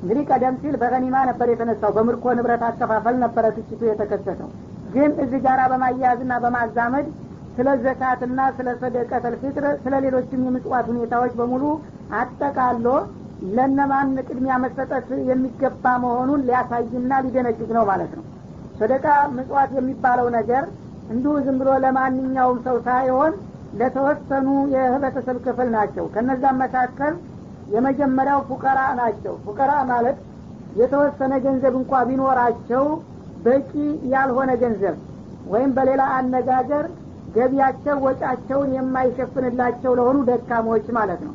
እንግዲህ 0.00 0.24
ቀደም 0.30 0.54
ሲል 0.62 0.74
በገኒማ 0.82 1.16
ነበር 1.28 1.48
የተነሳው 1.50 1.92
በምርኮ 1.96 2.34
ንብረት 2.38 2.62
አከፋፈል 2.66 3.16
ነበረ 3.24 3.44
ትችቱ 3.56 3.80
የተከሰተው። 3.88 4.50
ግን 4.94 5.12
እዚህ 5.22 5.40
ጋር 5.46 5.60
በማያያዝና 5.72 6.32
በማዛመድ 6.44 7.06
ስለ 7.56 7.68
ዘካትና 7.84 8.40
ስለ 8.56 8.68
ሰደቀተል 8.80 9.34
ፊጥር 9.42 9.66
ስለ 9.84 9.94
ሌሎችም 10.04 10.42
የምጽዋት 10.46 10.86
ሁኔታዎች 10.92 11.32
በሙሉ 11.38 11.64
አጠቃሎ 12.18 12.86
ለነማን 13.56 14.12
ቅድሚያ 14.26 14.54
መሰጠት 14.64 15.08
የሚገባ 15.30 15.84
መሆኑን 16.04 16.44
ሊያሳይና 16.48 17.12
ሊደነግግ 17.24 17.70
ነው 17.76 17.84
ማለት 17.90 18.12
ነው። 18.18 18.24
ሰደቃ 18.80 19.06
ምጽዋት 19.36 19.70
የሚባለው 19.78 20.28
ነገር 20.38 20.64
እንዲሁ 21.10 21.32
ዝም 21.44 21.58
ብሎ 21.60 21.70
ለማንኛውም 21.84 22.58
ሰው 22.66 22.76
ሳይሆን 22.86 23.32
ለተወሰኑ 23.80 24.46
የህብረተሰብ 24.74 25.36
ክፍል 25.46 25.68
ናቸው። 25.74 26.04
ከነዛም 26.14 26.60
መካከል 26.64 27.14
የመጀመሪያው 27.74 28.40
ፉቀራ 28.48 28.80
ናቸው። 29.00 29.34
ፉቀራ 29.46 29.72
ማለት 29.90 30.18
የተወሰነ 30.80 31.32
ገንዘብ 31.44 31.74
እንኳ 31.80 32.02
ቢኖራቸው 32.08 32.84
በቂ 33.44 33.70
ያልሆነ 34.12 34.50
ገንዘብ 34.62 34.96
ወይም 35.52 35.70
በሌላ 35.76 36.02
አነጋገር 36.16 36.84
ገቢያቸው 37.36 37.96
ወጫቸውን 38.06 38.70
የማይሸፍንላቸው 38.76 39.92
ለሆኑ 39.98 40.18
ደካሞች 40.28 40.86
ማለት 40.98 41.20
ነው። 41.26 41.34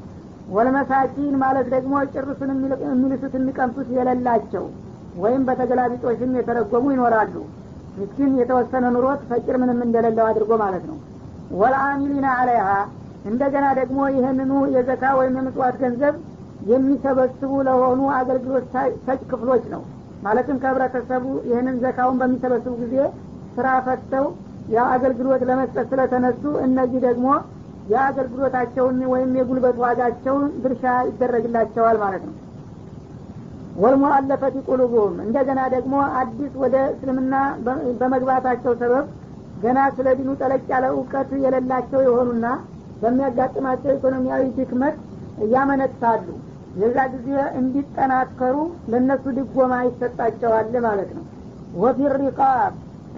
ወልመሳኪን 0.55 1.35
ማለት 1.43 1.67
ደግሞ 1.73 1.93
ጭርሱን 2.13 2.49
የሚልሱት 2.85 3.33
የሚቀምሱት 3.37 3.89
የሌላቸው 3.97 4.65
ወይም 5.17 5.41
በተገላቢጦሽም 5.47 6.35
የተረጎሙ 6.39 6.85
ይኖራሉ። 6.93 7.35
ምስኪን 7.97 8.33
የተወሰነ 8.41 8.85
ኑሮት 8.95 9.21
ፈቂር 9.29 9.55
ምንም 9.61 9.79
እንደሌለው 9.85 10.25
አድርጎ 10.29 10.51
ማለት 10.63 10.83
ነው 10.89 10.97
ወልአሚሊና 11.59 12.27
አለይሃ 12.39 12.67
እንደገና 13.25 13.65
ደግሞ 13.79 13.99
ይህንኑ 14.15 14.51
የዘካ 14.75 15.03
ወይም 15.19 15.35
የምጽዋት 15.39 15.75
ገንዘብ 15.81 16.15
የሚሰበስቡ 16.71 17.51
ለሆኑ 17.67 18.01
አገልግሎት 18.17 18.65
ሰጭ 19.05 19.19
ክፍሎች 19.31 19.63
ነው። 19.73 19.81
ማለትም 20.23 20.57
ከህብረተሰቡ 20.63 21.25
ይህንን 21.49 21.77
ዘካውን 21.83 22.19
በሚሰበስቡ 22.21 22.73
ጊዜ 22.81 22.95
ስራ 23.55 23.67
ፈተው 23.85 24.25
ያ 24.73 24.83
አገልግሎት 24.95 25.41
ለመስጠት 25.49 25.87
ስለተነሱ 25.91 26.43
እነዚህ 26.65 26.99
ደግሞ 27.07 27.27
የአገልግሎታቸውን 27.91 28.99
ወይም 29.13 29.31
የጉልበት 29.37 29.77
ዋጋቸውን 29.83 30.45
ድርሻ 30.63 30.83
ይደረግላቸዋል 31.07 31.97
ማለት 32.03 32.23
ነው። 32.27 32.35
ወልሙአለፈት 33.81 34.55
ቁሉቡም 34.67 35.13
እንደገና 35.25 35.59
ደግሞ 35.73 35.93
አዲስ 36.19 36.53
ወደ 36.63 36.77
እስልምና 36.93 37.35
በመግባታቸው 37.99 38.73
ሰበብ 38.81 39.05
ገና 39.63 39.79
ስለ 39.95 40.07
ዲኑ 40.19 40.29
ጠለቅ 40.41 40.63
ያለ 40.73 40.85
እውቀት 40.93 41.29
የሌላቸው 41.43 42.01
የሆኑና 42.05 42.45
በሚያጋጥማቸው 43.01 43.91
ኢኮኖሚያዊ 43.95 44.43
ድክመት 44.57 44.95
እያመነታሉ 45.45 46.25
የዛ 46.81 46.97
ጊዜ 47.13 47.29
እንዲጠናከሩ 47.59 48.55
ለእነሱ 48.91 49.23
ድጎማ 49.37 49.73
ይሰጣቸዋል 49.87 50.75
ማለት 50.87 51.09
ነው። 51.17 51.25
ወፊር 51.81 52.15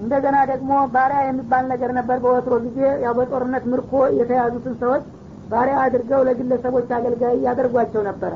እንደገና 0.02 0.38
ደግሞ 0.52 0.72
ባሪያ 0.94 1.20
የሚባል 1.26 1.66
ነገር 1.72 1.92
ነበር። 1.98 2.18
በወትሮ 2.24 2.54
ጊዜ 2.66 2.80
ያው 3.04 3.14
በጦርነት 3.18 3.66
ምርኮ 3.74 3.92
የተያዙትን 4.20 4.76
ሰዎች 4.82 5.04
ባሪያ 5.52 5.76
አድርገው 5.84 6.22
ለግለሰቦች 6.28 6.90
አገልጋይ 6.98 7.36
ያደርጓቸው 7.46 8.02
ነበረ። 8.10 8.34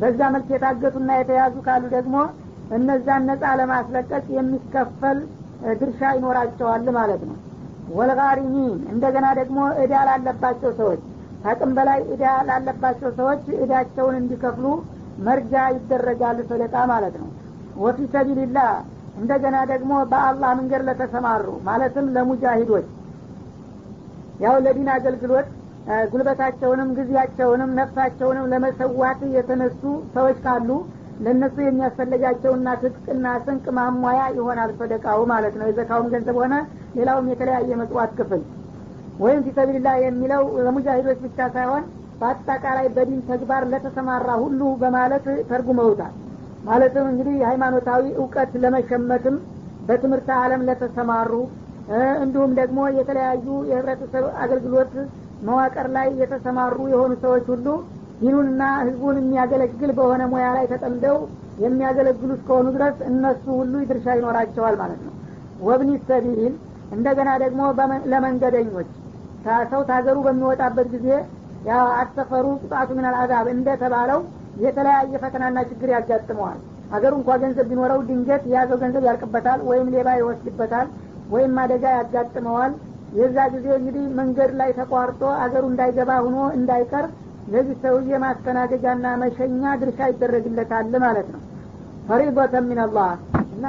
በዛ 0.00 0.20
መልክ 0.34 0.48
የታገቱና 0.54 1.10
የተያዙ 1.18 1.54
ካሉ 1.66 1.84
ደግሞ 1.94 2.16
እነዛን 2.76 3.24
ነጻ 3.30 3.44
ለማስለቀቅ 3.60 4.24
የሚከፈል 4.36 5.18
ድርሻ 5.80 6.10
ይኖራቸዋል 6.16 6.86
ማለት 6.96 7.22
ነው። 7.28 7.36
ወልጋሪሚን 7.96 8.74
እንደገና 8.92 9.26
ደግሞ 9.38 9.58
እዳ 9.82 9.94
ላለባቸው 10.08 10.70
ሰዎች 10.80 11.02
ከአቅም 11.42 11.72
በላይ 11.76 12.00
እዳ 12.14 12.24
ላለባቸው 12.48 13.10
ሰዎች 13.18 13.42
እዳቸውን 13.58 14.14
እንዲከፍሉ 14.20 14.66
መርጃ 15.26 15.54
ይደረጋል 15.74 16.38
ሰደቃ 16.50 16.76
ማለት 16.92 17.14
ነው። 17.22 17.28
ወፊ 17.76 17.98
ሰቢልላህ 18.14 18.70
እንደገና 19.20 19.56
ደግሞ 19.70 19.92
በአላህ 20.10 20.50
መንገድ 20.58 20.82
ለተሰማሩ 20.88 21.46
ማለትም 21.68 22.06
ለሙጃሂዶች 22.16 22.88
ያው 24.40 24.56
ለዲን 24.64 24.88
አገልግሎት 24.94 25.46
ጉልበታቸውንም 26.12 26.88
ጊዜያቸውንም 26.98 27.70
ነፍሳቸውንም 27.78 28.46
ለመሰዋት 28.52 29.20
የተነሱ 29.36 29.82
ሰዎች 30.16 30.38
ካሉ 30.44 30.68
ለእነሱ 31.20 31.56
የሚያስፈልጋቸውና 31.62 32.68
ትጥቅና 32.80 33.26
ስንቅ 33.44 33.66
ማሟያ 33.78 34.22
ይሆናል 34.36 34.70
ሰደቃው 34.78 35.20
ማለት 35.32 35.54
ነው። 35.60 35.66
የዘካውም 35.68 36.10
ገንዘብ 36.14 36.36
ሆነ 36.42 36.54
ሌላውም 36.96 37.30
የተለያየ 37.32 37.70
መጽዋት 37.82 38.12
ክፍል 38.18 38.42
ወይም 39.18 39.40
ፊሰቢልላ 39.46 39.88
የሚለው 40.00 40.42
ለሙጃሂዶች 40.64 41.18
ብቻ 41.26 41.38
ሳይሆን 41.54 41.84
በአጠቃላይ 42.20 42.86
በዲን 42.96 43.20
ተግባር 43.30 43.62
ለተሰማራ 43.72 44.28
ሁሉ 44.42 44.60
በማለት 44.82 45.26
ተርጉመውታል። 45.50 46.14
ማለትም 46.64 47.06
እንግዲህ 47.10 47.34
የሃይማኖታዊ 47.40 48.02
እውቀት 48.20 48.52
ለመሸመትም 48.62 49.36
በትምህርት 49.88 50.28
አለም 50.38 50.62
ለተሰማሩ 50.68 51.32
እንዲሁም 52.22 52.52
ደግሞ 52.58 52.78
የተለያዩ 52.96 53.46
የህብረተሰብ 53.68 54.24
አገልግሎት 54.44 54.94
መዋቅር 55.46 55.86
ላይ 55.96 56.08
የተሰማሩ 56.20 56.76
የሆኑ 56.92 57.12
ሰዎች 57.24 57.44
ሁሉ 57.52 57.66
ዲኑንና 58.20 58.62
ህዝቡን 58.80 59.16
የሚያገለግል 59.20 59.90
በሆነ 59.98 60.22
ሙያ 60.32 60.46
ላይ 60.56 60.66
ተጠምደው 60.70 61.16
የሚያገለግሉ 61.64 62.30
እስከሆኑ 62.36 62.66
ድረስ 62.76 62.96
እነሱ 63.10 63.44
ሁሉ 63.58 63.74
ድርሻ 63.90 64.06
ይኖራቸዋል 64.18 64.74
ማለት 64.82 65.00
ነው። 65.06 65.12
ወብኒ 65.66 65.90
ሰቢል 66.08 66.54
እንደገና 66.96 67.30
ደግሞ 67.42 67.60
ለመንገደኞች 68.12 68.90
ሰው 69.70 69.82
ታገሩ 69.90 70.16
በሚወጣበት 70.26 70.86
ጊዜ 70.94 71.08
ያው 71.68 71.86
አሰፈሩ 72.00 72.46
ቅጣቱ 72.62 72.88
ምን 72.96 73.06
አልአዛብ 73.10 73.46
እንደተባለው 73.52 74.20
የተለያየ 74.64 75.18
ፈተናና 75.22 75.58
ችግር 75.70 75.88
ያጋጥመዋል። 75.94 76.58
አገሩ 76.94 77.12
እንኳ 77.20 77.30
ገንዘብ 77.42 77.66
ቢኖረው 77.70 78.00
ድንገት 78.08 78.42
የያዘው 78.50 78.78
ገንዘብ 78.82 79.04
ያልቅበታል 79.08 79.60
ወይም 79.68 79.86
ሌባ 79.94 80.08
ይወስድበታል 80.18 80.88
ወይም 81.32 81.54
አደጋ 81.62 81.84
ያጋጥመዋል። 81.96 82.72
የዛ 83.18 83.36
ጊዜ 83.54 83.66
እንግዲህ 83.78 84.04
መንገድ 84.18 84.50
ላይ 84.60 84.70
ተቋርጦ 84.78 85.22
አገሩ 85.44 85.64
እንዳይገባ 85.72 86.10
ሁኖ 86.24 86.38
እንዳይቀር 86.58 87.06
ለዚህ 87.46 87.76
ሰውዬ 87.82 88.18
ማስተናገጃና 88.22 89.06
መሸኛ 89.20 89.74
ድርሻ 89.80 90.08
ይደረግለታል 90.10 90.94
ማለት 91.04 91.28
ነው። 91.34 91.42
ፈሪዶተ 92.08 92.54
ሚንላህ 92.66 93.12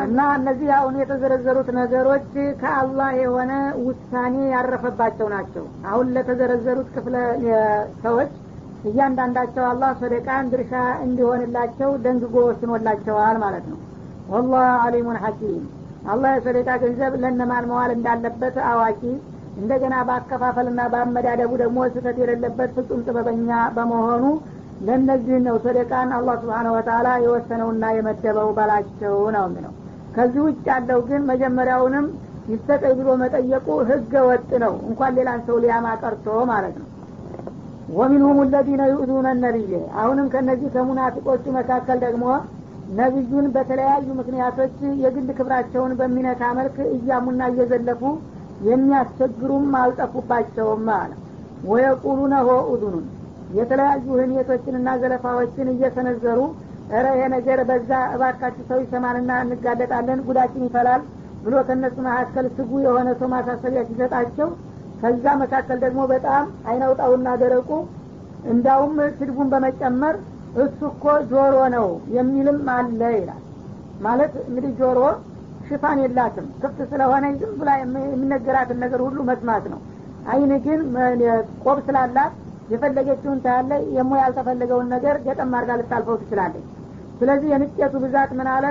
እና 0.05 0.19
እነዚህ 0.37 0.69
አሁን 0.77 0.95
የተዘረዘሩት 1.01 1.69
ነገሮች 1.77 2.25
ከአላህ 2.61 3.09
የሆነ 3.19 3.51
ውሳኔ 3.85 4.35
ያረፈባቸው 4.53 5.27
ናቸው። 5.33 5.65
አሁን 5.89 6.07
ለተዘረዘሩት 6.15 6.89
ክፍለ 6.95 7.15
ሰዎች 8.03 8.31
እያንዳንዳቸው 8.87 9.63
አላህ 9.69 9.91
ሰደቃን 10.01 10.49
ድርሻ 10.51 10.73
እንዲሆንላቸው 11.05 11.89
ደንግጎ 12.03 12.35
ወስኖላቸዋል 12.49 13.37
ማለት 13.45 13.65
ነው። 13.71 13.79
ወላህ 14.29 14.67
አሊሙን 14.85 15.19
ሐኪም። 15.23 15.63
አላህ 16.07 16.31
የሰደቃ 16.35 16.69
ገንዘብ 16.83 17.13
ለነማን 17.23 17.65
መዋል 17.69 17.91
እንዳለበት 17.95 18.57
አዋቂ 18.69 19.01
እንደገና 19.57 19.95
በአከፋፈልና 20.07 20.81
በአመዳደቡ 20.93 21.51
ደግሞ 21.61 21.77
ስህተት 21.93 22.17
የሌለበት 22.21 22.71
ፍጹም 22.77 23.03
ጥበበኛ 23.07 23.49
በመሆኑ 23.75 24.23
ለእነዚህ 24.87 25.37
ነው 25.45 25.55
ሰደቃን 25.63 26.09
አላህ 26.17 26.35
ስብሓነ 26.41 26.67
ወተላ 26.75 27.07
የወሰነውና 27.23 27.85
የመደበው 27.95 28.49
በላቸው 28.57 29.15
ነው 29.35 29.45
የሚለው። 29.47 29.73
ከዚህ 30.15 30.41
ውጭ 30.47 30.65
ያለው 30.71 30.99
ግን 31.09 31.21
መጀመሪያውንም 31.31 32.05
ይሰጠኝ 32.51 32.93
ብሎ 32.99 33.09
መጠየቁ 33.21 33.67
ህገ 33.89 34.13
ወጥ 34.27 34.49
ነው 34.63 34.73
እንኳን 34.89 35.15
ሌላን 35.17 35.41
ሰው 35.47 35.57
ሊያማ 35.63 35.87
ቀርቶ 36.01 36.27
ማለት 36.51 36.75
ነው። 36.81 36.87
ወሚንሁም 37.97 38.39
ለዚነ 38.53 38.83
ዩእዙነ 38.91 39.27
ነቢይ 39.41 39.73
አሁንም 39.99 40.25
ከነዚህ 40.31 40.69
ከሙናፊቆቹ 40.73 41.43
መካከል 41.57 41.97
ደግሞ 42.05 42.25
ነቢዩን 42.97 43.45
በተለያዩ 43.55 44.07
ምክንያቶች 44.19 44.75
የግል 45.03 45.29
ክብራቸውን 45.37 45.93
በሚነካ 45.99 46.41
መልክ 46.59 46.77
እያሙና 46.95 47.41
እየዘለፉ 47.51 48.01
የሚያስቸግሩም 48.67 49.75
አልጠፉባቸውም 49.81 50.87
አለ። 50.95 51.11
ወየቁሉነ 51.69 52.35
ሆ 52.47 52.55
ኡዙኑን። 52.71 53.05
የተለያዩ 53.57 54.05
ህሜቶችንና 54.21 54.89
ዘለፋዎችን 55.01 55.67
እየሰነዘሩ 55.73 56.39
እረ 56.91 57.05
ይሄ 57.15 57.23
ነገር 57.35 57.59
በዛ 57.69 57.91
እባካችሁ 58.15 58.63
ሰው 58.69 58.79
ይሰማንና 58.83 59.31
እንጋለጣለን 59.45 60.19
ጉዳችን 60.27 60.65
ይፈላል 60.67 61.01
ብሎ 61.43 61.55
ከእነሱ 61.67 61.97
መካከል 62.07 62.45
ስጉ 62.57 62.71
የሆነ 62.85 63.09
ሰው 63.19 63.29
ማሳሰቢያ 63.33 63.81
ሲሰጣቸው 63.89 64.49
ከዛ 65.01 65.25
መካከል 65.41 65.77
ደግሞ 65.85 66.01
በጣም 66.13 66.45
አይናውጣውና 66.69 67.27
ደረቁ። 67.41 67.69
እንዳውም 68.51 68.95
ስድቡን 69.17 69.47
በመጨመር 69.53 70.15
እሱ 70.63 70.79
እኮ 70.91 71.03
ጆሮ 71.31 71.55
ነው 71.75 71.87
የሚልም 72.15 72.59
አለ 72.75 73.01
ይላል። 73.17 73.41
ማለት 74.01 74.33
እንግዲህ 74.43 74.71
ጆሮ 74.79 74.99
ሽፋን 75.67 75.99
የላትም። 76.03 76.47
ክፍት 76.61 76.79
ስለሆነ 76.91 77.25
ዝም 77.39 77.53
ብላ 77.59 77.69
የሚነገራትን 77.79 78.79
ነገር 78.83 78.99
ሁሉ 79.05 79.17
መስማት 79.29 79.65
ነው። 79.73 79.79
አይን 80.31 80.51
ግን 80.65 80.79
ቆብ 81.65 81.77
ስላላት 81.87 82.33
የፈለገችውን 82.71 83.39
ታያለ 83.43 83.73
የሞ 83.97 84.11
ያልተፈለገውን 84.21 84.87
ነገር 84.95 85.15
ገጠም 85.25 85.53
አርጋ 85.59 85.77
ልታልፈው 85.79 86.17
ትችላለች። 86.21 86.65
ስለዚህ 87.19 87.47
የንቄቱ 87.53 87.93
ብዛት 88.03 88.31
ምን 88.39 88.47
አለ? 88.55 88.65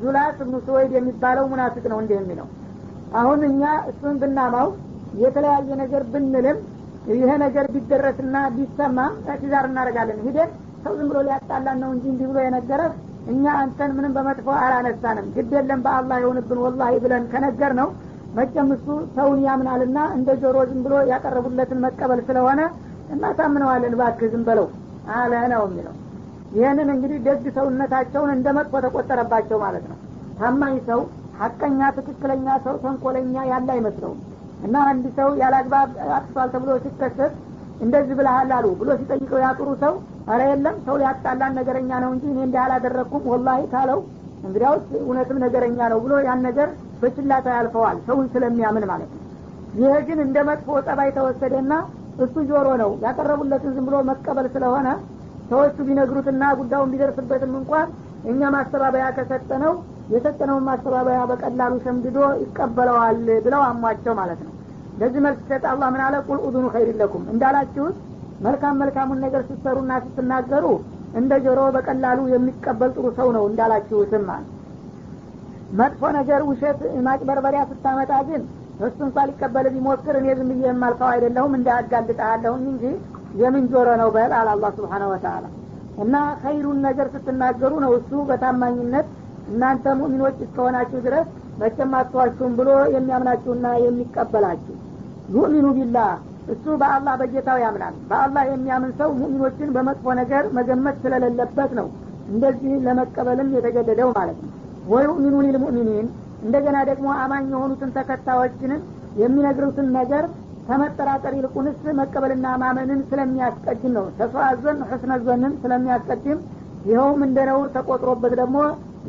ዙላት 0.00 0.38
ስወይድ 0.66 0.92
የሚባለው 0.96 1.44
ሙናፊቅ 1.52 1.84
ነው 1.92 1.98
እንዲህ 2.02 2.16
የሚለው። 2.20 2.48
አሁን 3.14 3.40
እኛ 3.50 3.62
እሱን 3.90 4.16
ብናማው 4.22 4.68
የተለያየ 5.22 5.68
ነገር 5.82 6.02
ብንልም 6.12 6.58
ይሄ 7.12 7.30
ነገር 7.44 7.66
ቢደረስና 7.74 8.36
ቢሰማም 8.56 9.12
ትዛር 9.40 9.66
እናደርጋለን። 9.70 10.18
ሂደን 10.26 10.50
ሰው 10.84 10.92
ዝም 10.98 11.06
ብሎ 11.10 11.18
ሊያጣላን 11.28 11.78
ነው 11.82 11.90
እንጂ 11.94 12.04
እንዲህ 12.12 12.26
ብሎ 12.30 12.38
የነገረህ 12.44 12.92
እኛ 13.28 13.44
አንተን 13.60 13.90
ምንም 13.96 14.12
በመጥፎ 14.16 14.48
አላነሳንም። 14.58 15.26
ግድ 15.34 15.50
የለም 15.56 15.80
በአላህ 15.84 16.18
የሆንብን 16.22 16.60
ወላሂ 16.64 16.92
ብለን 17.04 17.24
ከነገር 17.32 17.72
ነው 17.80 17.88
መጨም 18.38 18.68
እሱ 18.74 18.86
ሰውን 19.16 19.38
ያምናልና 19.46 19.98
እንደ 20.16 20.30
ጆሮ 20.42 20.56
ዝም 20.70 20.80
ብሎ 20.84 20.94
ያቀረቡለትን 21.10 21.78
መቀበል 21.84 22.20
ስለሆነ 22.28 22.60
እናሳምነዋለን። 23.14 23.94
ባክህ 24.00 24.30
ዝም 24.32 24.42
በለው 24.48 24.66
አለ 25.16 25.32
ነው 25.52 25.62
የሚለው። 25.68 25.94
ይህንን 26.52 26.88
እንግዲህ 26.94 27.18
ደግ 27.26 27.44
ሰውነታቸውን 27.56 28.30
እንደ 28.34 28.48
መጥፎ 28.58 28.74
ተቆጠረባቸው 28.84 29.58
ማለት 29.64 29.84
ነው። 29.90 29.98
ታማኝ 30.38 30.76
ሰው 30.88 31.00
ሀቀኛ 31.40 31.80
ትክክለኛ 31.96 32.48
ሰው 32.64 32.74
ተንኮለኛ 32.84 33.36
ያለ 33.50 33.68
አይመስለውም። 33.74 34.20
እና 34.66 34.76
አንድ 34.90 35.04
ሰው 35.18 35.28
ያላግባብ 35.40 35.88
አጥፏል 36.16 36.48
ተብሎ 36.54 36.70
ሲከሰት 36.84 37.34
እንደዚህ 37.80 38.14
ብለሃል 38.20 38.50
አሉ 38.56 38.66
ብሎ 38.80 38.90
ሲጠይቀው 39.00 39.40
ያጥሩ 39.44 39.68
ሰው 39.82 39.94
አረ 40.28 40.40
የለም 40.48 40.76
ሰው 40.86 40.96
ሊያጣላን 41.00 41.52
ነገረኛ 41.58 41.90
ነው 42.04 42.10
እንጂ 42.14 42.24
እኔ 42.32 42.38
እንዲህ 42.46 42.60
አላደረግኩም። 42.64 43.22
ወላሂ 43.32 43.60
ካለው 43.72 44.00
እንግዲያውስ 44.40 44.88
እውነትም 45.00 45.38
ነገረኛ 45.44 45.78
ነው 45.92 45.98
ብሎ 46.04 46.14
ያን 46.26 46.40
ነገር 46.48 46.68
በችላታ 47.00 47.46
ያልፈዋል 47.56 47.96
ሰውን 48.08 48.26
ስለሚያምን 48.34 48.84
ማለት 48.90 49.10
ነው። 49.14 49.22
ይሄ 49.78 49.92
ግን 50.08 50.18
እንደ 50.26 50.38
መጥፎ 50.48 50.76
ጠባይ 50.86 51.10
ተወሰደና 51.16 51.72
እሱ 52.24 52.34
ጆሮ 52.50 52.68
ነው። 52.82 52.90
ያቀረቡለትን 53.04 53.72
ዝም 53.76 53.86
ብሎ 53.88 53.96
መቀበል 54.10 54.46
ስለሆነ 54.54 54.88
ሰዎቹ 55.50 55.76
ቢነግሩትና 55.88 56.44
ጉዳዩን 56.58 56.90
ቢደርስበትም 56.92 57.52
እንኳን 57.60 57.88
እኛ 58.30 58.40
ማስተባበያ 58.54 59.06
ከሰጠነው 59.16 59.74
የሰጠነውን 60.12 60.64
ማስተባበያ 60.68 61.20
በቀላሉ 61.30 61.72
ሸምድዶ 61.84 62.18
ይቀበለዋል 62.42 63.16
ብለው 63.44 63.62
አሟቸው 63.66 64.14
ማለት 64.20 64.40
ነው። 64.46 64.52
ለዚህ 65.00 65.20
መልክ 65.24 65.40
ሲሰጥ 65.42 65.64
አላህ 65.72 65.88
ምን 65.94 66.02
አለ? 66.04 66.14
ቁል 66.26 66.38
ኡዙኑ 66.46 66.66
ኸይር 66.74 66.88
ለኩም 67.00 67.24
እንዳላችሁት 67.32 67.96
መልካም 68.44 68.78
መልካሙን 68.82 69.18
ነገር 69.24 69.42
ስትሰሩና 69.48 69.92
ስትናገሩ 70.04 70.64
እንደ 71.20 71.32
ጆሮ 71.44 71.60
በቀላሉ 71.76 72.18
የሚቀበል 72.32 72.90
ጥሩ 72.96 73.06
ሰው 73.18 73.28
ነው 73.36 73.44
እንዳላችሁትም 73.50 74.24
ማለት 74.30 74.48
መጥፎ 75.78 76.02
ነገር 76.18 76.40
ውሸት 76.50 76.80
ማጭበርበሪያ 77.06 77.62
ስታመጣ 77.70 78.12
ግን 78.28 78.42
እሱ 78.86 78.98
እንኳ 79.06 79.24
ሊቀበል 79.30 79.66
ቢሞክር 79.74 80.16
እኔ 80.20 80.26
ዝም 80.38 80.50
ብዬ 80.52 80.66
የማልፈው 80.68 81.08
አይደለሁም 81.12 81.56
እንዳያጋልጠሃለሁኝ 81.58 82.64
እንጂ 82.72 82.84
የምን 83.40 83.64
ጆሮ 83.72 83.88
ነው 84.02 84.10
በል 84.14 84.32
አለ 84.38 84.48
አላ 84.54 84.66
ስብሓን 84.76 85.04
ወተላ 85.12 85.44
እና 86.04 86.14
ኸይሩን 86.42 86.78
ነገር 86.86 87.06
ስትናገሩ 87.14 87.72
ነው 87.84 87.92
እሱ 87.98 88.10
በታማኝነት 88.28 89.08
እናንተ 89.50 89.94
ሙእሚኖች 90.00 90.38
እስከሆናችሁ 90.46 90.98
ድረስ 91.06 91.28
መቼም 91.60 91.92
አትዋችሁም 92.00 92.52
ብሎ 92.58 92.70
የሚያምናችሁና 92.94 93.66
የሚቀበላችሁ። 93.84 94.74
ዩእሚኑ 95.34 95.66
ቢላህ 95.78 96.10
እሱ 96.48 96.64
በአላህ 96.80 97.14
በጌታው 97.20 97.58
ያምናል። 97.62 97.94
በአላህ 98.10 98.44
የሚያምን 98.50 98.92
ሰው 99.00 99.10
ሙእሚኖችን 99.18 99.72
በመጥፎ 99.74 100.14
ነገር 100.20 100.44
መገመት 100.58 100.96
ስለሌለበት 101.02 101.72
ነው። 101.78 101.88
እንደዚህ 102.28 102.72
ለመቀበልም 102.86 103.48
የተገደደው 103.56 104.10
ማለት 104.18 104.38
ነው። 104.42 104.50
ወዩእሚኑ 104.88 105.34
ሊልሙእሚኒን 105.46 106.06
እንደገና 106.42 106.76
ደግሞ 106.90 107.08
አማኝ 107.22 107.46
የሆኑትን 107.54 107.90
ተከታዮችንን 107.96 108.80
የሚነግሩትን 109.22 109.88
ነገር 109.98 110.24
ከመጠራጠር 110.68 111.32
ይልቁንስ 111.36 111.78
መቀበልና 111.98 112.46
ማመንን 112.62 113.00
ስለሚያስቀድም 113.10 113.92
ነው። 113.96 114.06
ሕስነ 114.90 115.12
ዘንን 115.26 115.52
ስለሚያስቀድም 115.62 116.38
ይኸውም 116.88 117.20
እንደ 117.26 117.38
ነውር 117.48 117.68
ተቆጥሮበት 117.76 118.32
ደግሞ 118.40 118.58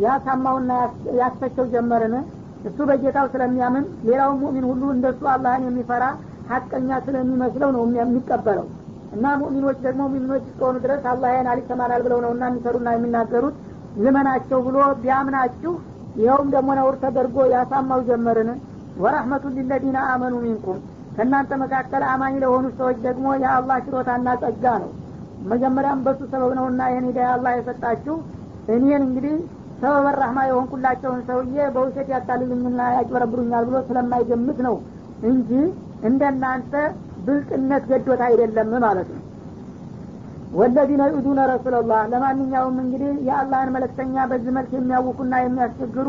ያሳማውና 0.03 0.71
ያስተቸው 1.19 1.65
ጀመርን። 1.73 2.13
እሱ 2.67 2.77
በጌታው 2.89 3.27
ስለሚያምን 3.33 3.85
ሌላው 4.07 4.31
ሙእሚን 4.39 4.65
ሁሉ 4.69 4.83
እንደሱ 4.95 5.21
አላህን 5.33 5.65
የሚፈራ 5.67 6.05
ሀቀኛ 6.49 6.89
ስለሚመስለው 7.05 7.69
ነው 7.75 7.83
የሚቀበለው። 7.99 8.67
እና 9.15 9.25
ሙእሚኖች 9.41 9.77
ደግሞ 9.85 10.01
ሙእሚኖች 10.07 10.43
እስከሆኑ 10.49 10.75
ድረስ 10.83 11.03
አላህ 11.11 11.29
ያናል 11.35 11.59
ይሰማናል 11.61 12.01
ብለው 12.05 12.19
ነው 12.25 12.31
እና 12.35 12.43
የሚሰሩና 12.49 12.89
የሚናገሩት። 12.95 13.55
ልመናቸው 14.03 14.59
ብሎ 14.67 14.77
ቢያምናችሁ 15.01 15.71
ይኸውም 16.19 16.47
ደግሞ 16.55 16.69
ነውር 16.79 16.95
ተደርጎ 17.03 17.37
ያሳማው 17.53 18.01
ጀመርን። 18.09 18.49
ወረህመቱ 18.99 19.43
ሊለዚነ 19.55 19.97
አመኑ 20.11 20.35
ሚንኩም። 20.43 20.79
ከእናንተ 21.15 21.51
መካከል 21.61 22.03
አማኝ 22.11 22.33
ለሆኑ 22.43 22.65
ሰዎች 22.77 22.97
ደግሞ 23.05 23.27
የአላህ 23.43 23.77
ችሮታና 23.85 24.29
ጸጋ 24.41 24.65
ነው። 24.83 24.91
መጀመሪያም 25.49 25.99
በሱ 26.05 26.19
ሰበብ 26.31 26.51
ነውና 26.57 26.81
ይህን 26.91 27.05
ሂዳያ 27.09 27.29
አላህ 27.35 27.51
የሰጣችሁ። 27.57 28.15
እኔን 28.73 29.03
እንግዲህ 29.07 29.35
ሰበበ 29.81 30.07
ረህማ 30.17 30.39
የሆንኩላቸውን 30.47 31.21
ሰውዬ 31.27 31.57
በውሸት 31.75 32.07
ያታልሉኝና 32.13 32.81
ያጭበረብሩኛል 32.95 33.63
ብሎ 33.69 33.77
ስለማይገምት 33.87 34.59
ነው 34.67 34.75
እንጂ 35.29 35.51
እንደናንተ 36.08 36.72
ብልጥነት 37.26 37.84
ገዶት 37.90 38.22
አይደለም 38.28 38.72
ማለት 38.86 39.08
ነው 39.14 39.20
ወለዚነ 40.58 41.02
ዩዱነ 41.14 41.40
ረሱላላህ 41.52 42.00
ለማንኛውም 42.12 42.76
እንግዲህ 42.82 43.12
የአላህን 43.28 43.72
መለክተኛ 43.76 44.26
በዚህ 44.30 44.52
መልክ 44.58 44.72
የሚያውቁና 44.76 45.34
የሚያስቸግሩ 45.42 46.08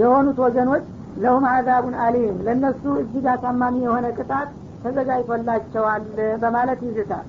የሆኑት 0.00 0.38
ወገኖች 0.44 0.84
ለሁም 1.22 1.44
አዛቡን 1.52 1.96
አሊም 2.04 2.36
ለእነሱ 2.46 2.82
እጅግ 3.02 3.26
አሳማሚ 3.34 3.76
የሆነ 3.86 4.06
ቅጣት 4.18 4.50
ተዘጋጅቶላቸዋል 4.84 6.04
በማለት 6.44 6.82
ይዝታል 6.88 7.26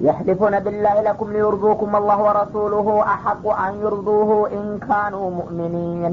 يحلفون 0.00 0.54
بالله 0.60 0.96
لكم 1.02 1.28
ليرضوكم 1.32 1.96
الله 1.96 2.18
ورسوله 2.22 2.88
أحق 3.14 3.44
أن 3.64 3.72
يرضوه 3.84 4.30
إن 4.52 4.64
كانوا 4.80 5.26
مؤمنين 5.30 6.12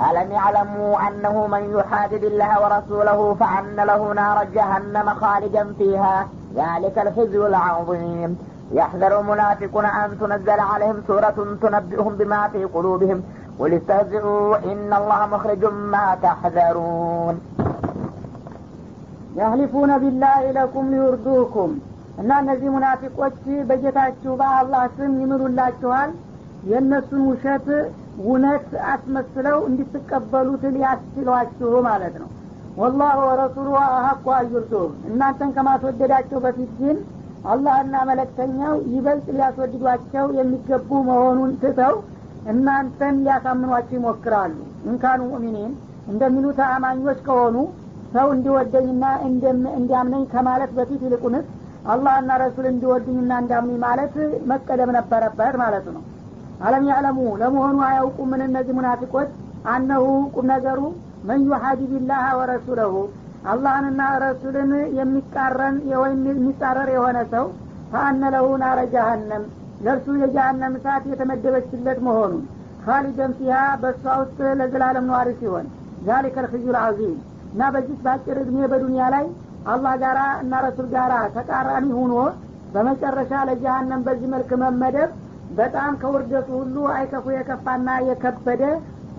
ألم 0.00 0.32
يعلموا 0.32 1.08
أنه 1.08 1.46
من 1.46 1.62
يحادد 1.76 2.24
الله 2.24 2.52
ورسوله 2.62 3.36
فأن 3.40 3.76
له 3.80 4.12
نار 4.12 4.44
جهنم 4.54 5.08
خالدا 5.20 5.72
فيها 5.78 6.16
ذلك 6.54 6.96
الخزي 6.98 7.38
العظيم 7.46 8.30
يحذر 8.72 9.20
المنافقون 9.20 9.84
أن 9.84 10.18
تنزل 10.20 10.60
عليهم 10.60 10.98
سورة 11.06 11.38
تنبئهم 11.62 12.12
بما 12.14 12.48
في 12.48 12.64
قلوبهم 12.64 13.22
قل 13.58 13.74
استهزئوا 13.74 14.56
إن 14.72 14.90
الله 14.92 15.20
مخرج 15.26 15.62
ما 15.94 16.06
تحذرون 16.22 17.36
ያህሊፉነ 19.38 19.90
ቢላህ 20.02 20.38
ለኩም 20.56 20.86
ሊዩርዱኩም 20.92 21.72
እና 22.20 22.30
እነዚህ 22.42 22.68
ሙናፊቆች 22.76 23.36
በጌታችሁ 23.68 24.32
በአላህ 24.40 24.82
ስም 24.96 25.12
ይምሉላችኋል 25.22 26.10
የእነሱን 26.65 27.21
ውሸት 27.29 27.67
እውነት 28.21 28.67
አስመስለው 28.91 29.57
እንድትቀበሉት 29.69 30.63
ሊያስችሏችሁ 30.75 31.71
ማለት 31.87 32.15
ነው። 32.21 32.29
ወላሁ 32.77 33.17
ወረሱሉ 33.27 33.67
አሀቁ 33.83 34.25
አዩርዱህ 34.37 34.87
እናንተን 35.09 35.51
ከማስወደዳቸው 35.57 36.39
በፊት 36.45 36.71
ግን 36.79 36.97
አላህና 37.47 37.95
መለክተኛው 38.09 38.75
ይበልጥ 38.93 39.27
ሊያስወድዷቸው 39.35 40.25
የሚገቡ 40.37 40.89
መሆኑን 41.09 41.51
ትተው 41.61 41.95
እናንተን 42.53 43.15
ሊያሳምኗቸው 43.25 43.97
ይሞክራሉ። 43.97 44.55
እንካኑ 44.87 45.21
ሙእሚኒን 45.29 45.71
እንደሚሉት 46.11 46.59
አማኞች 46.69 47.19
ከሆኑ 47.27 47.55
ሰው 48.15 48.27
እንዲወደኝና 48.33 49.05
እንዲያምነኝ 49.77 50.25
ከማለት 50.33 50.73
በፊት 50.77 51.01
ይልቁንስ 51.07 51.47
አላህና 51.93 52.31
ረሱል 52.43 52.65
እንዲወዱኝና 52.69 53.31
እንዲያምኑኝ 53.41 53.79
ማለት 53.85 54.13
መቀደም 54.51 54.91
ነበረበት 54.97 55.55
ማለቱ 55.63 55.87
ነው 55.95 56.03
አለም 56.61 56.83
ያዕለሙ 56.89 57.19
ለመሆኑ 57.41 57.77
አያውቁምን 57.87 58.41
እነዚህ 58.45 58.73
ሙናፊቆች? 58.77 59.29
አነሁ 59.73 60.03
ቁም 60.35 60.45
ነገሩ 60.51 60.79
መን 61.27 61.41
ዩሓዲ 61.47 61.79
ቢላህ 61.91 62.25
ወረሱለሁ። 62.39 62.93
አላህንና 63.51 64.01
ረሱልን 64.23 64.71
የሚቃረን 64.99 65.75
ወይም 66.01 66.21
የሚጻረር 66.29 66.89
የሆነ 66.95 67.17
ሰው 67.33 67.45
ፈአነ 67.91 68.21
ለሁ 68.35 68.47
ናረ 68.61 68.79
ጃሃንም 68.93 69.43
ለእርሱ 69.85 70.07
የጃሃንም 70.21 70.75
እሳት 70.77 71.03
የተመደበችለት 71.11 71.99
መሆኑን 72.07 72.43
ካሊደን 72.85 73.31
ፊሃ 73.37 73.59
በእሷ 73.81 74.05
ውስጥ 74.21 74.39
ለዘላለም 74.59 75.05
ነዋሪ 75.09 75.29
ሲሆን። 75.39 75.67
ዛሊከ 76.07 76.37
ልክዩ 76.45 76.65
ልዓዚም 76.75 77.15
እና 77.53 77.69
በዚህ 77.75 77.97
በአጭር 78.05 78.37
እድሜ 78.41 78.57
በዱንያ 78.71 79.03
ላይ 79.15 79.25
አላህ 79.73 79.93
ጋራ 80.01 80.19
እና 80.41 80.55
ረሱል 80.65 80.87
ጋራ 80.95 81.13
ተቃራኒ 81.35 81.87
ሁኖ 81.99 82.15
በመጨረሻ 82.73 83.31
ለጀሃነም 83.49 84.01
በዚህ 84.07 84.27
መልክ 84.33 84.49
መመደብ 84.63 85.11
በጣም 85.57 85.91
ከውርደቱ 86.01 86.47
ሁሉ 86.59 86.75
አይከፉ 86.93 87.25
የከፋና 87.33 87.89
የከበደ 88.07 88.63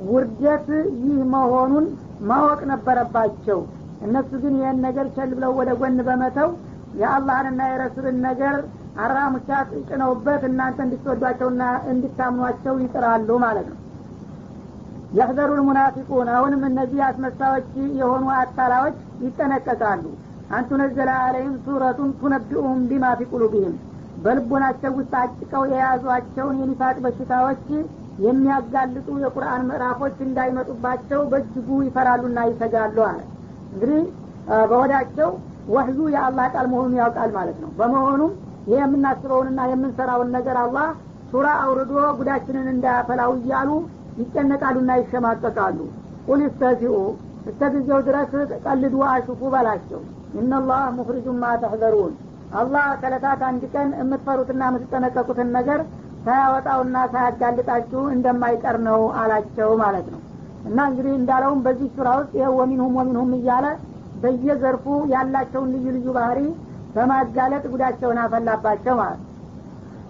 ውርደት 0.08 0.66
ይህ 1.00 1.18
መሆኑን 1.34 1.86
ማወቅ 2.28 2.60
ነበረባቸው። 2.72 3.60
እነሱ 4.06 4.30
ግን 4.42 4.54
ይህን 4.60 4.78
ነገር 4.86 5.06
ቸል 5.16 5.30
ብለው 5.36 5.52
ወደ 5.58 5.70
ጎን 5.80 5.98
በመተው 6.08 6.50
የአላህንና 7.00 7.62
የረሱልን 7.70 8.18
ነገር 8.26 8.56
አራሙቻት 9.04 9.70
ጭነውበት 9.88 10.42
እናንተ 10.48 10.78
እንድትወዷቸውና 10.84 11.62
እንድታምኗቸው 11.92 12.74
ይጥራሉ 12.84 13.28
ማለት 13.44 13.66
ነው። 13.72 13.80
የህዘሩ 15.16 15.50
ልሙናፊቁን 15.58 16.28
አሁንም 16.36 16.62
እነዚህ 16.68 17.00
አስመሳዎች 17.08 17.68
የሆኑ 17.98 18.24
አታላዎች 18.38 18.96
ይጠነቀቃሉ። 19.26 20.04
አንቱ 20.50 20.70
ነዘለ 20.80 21.10
አለይም 21.20 21.54
ሱረቱን 21.64 22.10
ቱነቢኡም 22.20 22.80
ቢማ 22.90 23.06
ፊ 23.18 23.28
ቁሉቢህም 23.32 23.76
በልቦናቸው 24.16 24.92
ውስጥ 24.98 25.12
አጭቀው 25.20 25.62
የያዟቸውን 25.72 26.56
የኒፋቅ 26.60 26.96
በሽታዎች 27.04 27.64
የሚያጋልጡ 28.26 29.08
የቁርአን 29.22 29.62
ምዕራፎች 29.68 30.16
እንዳይመጡባቸው 30.26 31.20
በእጅጉ 31.32 31.68
ይፈራሉና 31.86 32.38
ይሰጋሉ 32.50 32.96
አለ። 33.08 33.18
እንግዲህ 33.72 34.02
በወዳቸው 34.70 35.30
ወህዩ 35.68 36.00
የአላህ 36.14 36.46
ቃል 36.54 36.66
መሆኑን 36.72 36.94
ያውቃል 37.00 37.30
ማለት 37.36 37.56
ነው። 37.62 37.70
በመሆኑም 37.78 38.32
ይህ 38.68 38.78
የምናስበውንና 38.82 39.60
የምንሰራውን 39.70 40.30
ነገር 40.36 40.56
አላህ 40.62 40.86
ሱራ 41.30 41.46
አውርዶ 41.62 41.92
ጉዳችንን 42.18 42.66
እንዳያፈላው 42.72 43.32
እያሉ 43.38 43.70
ይጨነቃሉና 44.20 44.92
ይሸማቀቃሉ። 45.00 45.78
ቁል 46.26 46.40
እስተዚኡ 46.46 46.94
እስተ 47.50 47.62
ጊዜው 47.74 47.98
ድረስ 48.06 48.30
ቀልዱ 48.64 48.94
አሹፉ 49.10 49.40
በላቸው። 49.54 50.00
ኢነላህ 50.40 50.82
ሙኽሪጁን 50.96 51.36
ማ 51.42 51.52
ተሕዘሩን 51.62 52.14
አላህ 52.52 52.86
ከለታት 53.00 53.40
አንድ 53.48 53.62
ቀን 53.74 53.88
የምትፈሩትና 54.00 54.62
የምትጠነቀቁትን 54.68 55.48
ነገር 55.56 55.80
ሳያወጣውና 56.26 56.96
ሳያጋልጣችሁ 57.12 58.02
እንደማይቀር 58.14 58.76
ነው 58.86 59.00
አላቸው 59.20 59.70
ማለት 59.82 60.06
ነው። 60.14 60.20
እና 60.66 60.78
እንግዲህ 60.90 61.12
እንዳለውም 61.18 61.60
በዚህ 61.66 61.88
ሱራ 61.96 62.08
ውስጥ 62.20 62.32
ይህ 62.38 62.48
ወሚንሁም 62.58 62.94
ወሚንሁም 63.00 63.32
እያለ 63.38 63.66
በየዘርፉ 64.22 64.84
ያላቸውን 65.12 65.70
ልዩ 65.74 65.86
ልዩ 65.96 66.08
ባህሪ 66.16 66.40
በማጋለጥ 66.94 67.64
ጉዳቸውን 67.72 68.18
አፈላባቸው 68.22 68.94
ማለት 69.00 69.20
ነው። 69.20 69.32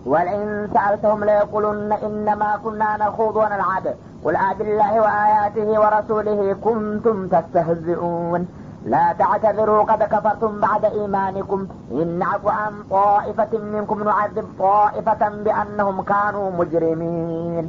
ወልኢን 0.07 0.51
ሰአልተሁም 0.75 1.23
ለየቁሉነ 1.29 1.93
ኢነማ 2.09 2.43
ኩና 2.65 2.83
ነኹድ 3.01 3.37
ወነልዓብ 3.43 3.87
ቁል 4.25 4.37
አብላህ 4.45 4.93
ወአያትህ 5.05 5.71
ወረሱልህ 5.83 6.41
ኩንቱም 6.65 7.19
ተስተህዝዑን 7.33 8.45
لا 8.86 9.14
تعتذروا 9.14 9.84
قد 9.84 10.02
كفرتم 10.04 10.60
بعد 10.60 10.84
إيمانكم 10.88 11.60
إن 11.92 12.08
نعفو 12.20 12.50
عن 12.52 12.74
طائفة 12.92 13.54
منكم 13.76 14.04
نعذب 14.04 14.48
طائفة 14.60 15.22
بأنهم 15.46 15.98
كانوا 16.04 16.48
مجرمين 16.60 17.66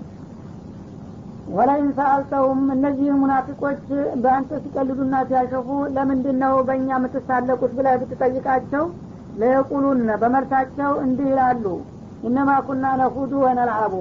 ወላይን 1.48 1.88
ሰአልተውም 1.96 2.61
እነዚህ 2.75 3.09
ሙናፊቆች 3.20 3.81
በአንተ 4.22 4.51
ሲቀልዱና 4.64 5.14
ሲያሸፉ 5.29 5.68
ለምንድን 5.96 6.37
ነው 6.42 6.55
በእኛ 6.68 6.88
የምትሳለቁት 6.96 7.72
ብለህ 7.79 7.96
ብትጠይቃቸው 8.03 8.85
ለየቁሉነ 9.40 10.11
በመልሳቸው 10.22 10.92
እንዲህ 11.07 11.27
ይላሉ 11.33 11.64
እነማ 12.29 12.51
ኩና 12.68 12.85
ነኹዱ 13.01 13.33
ወነልዓቡ 13.44 13.94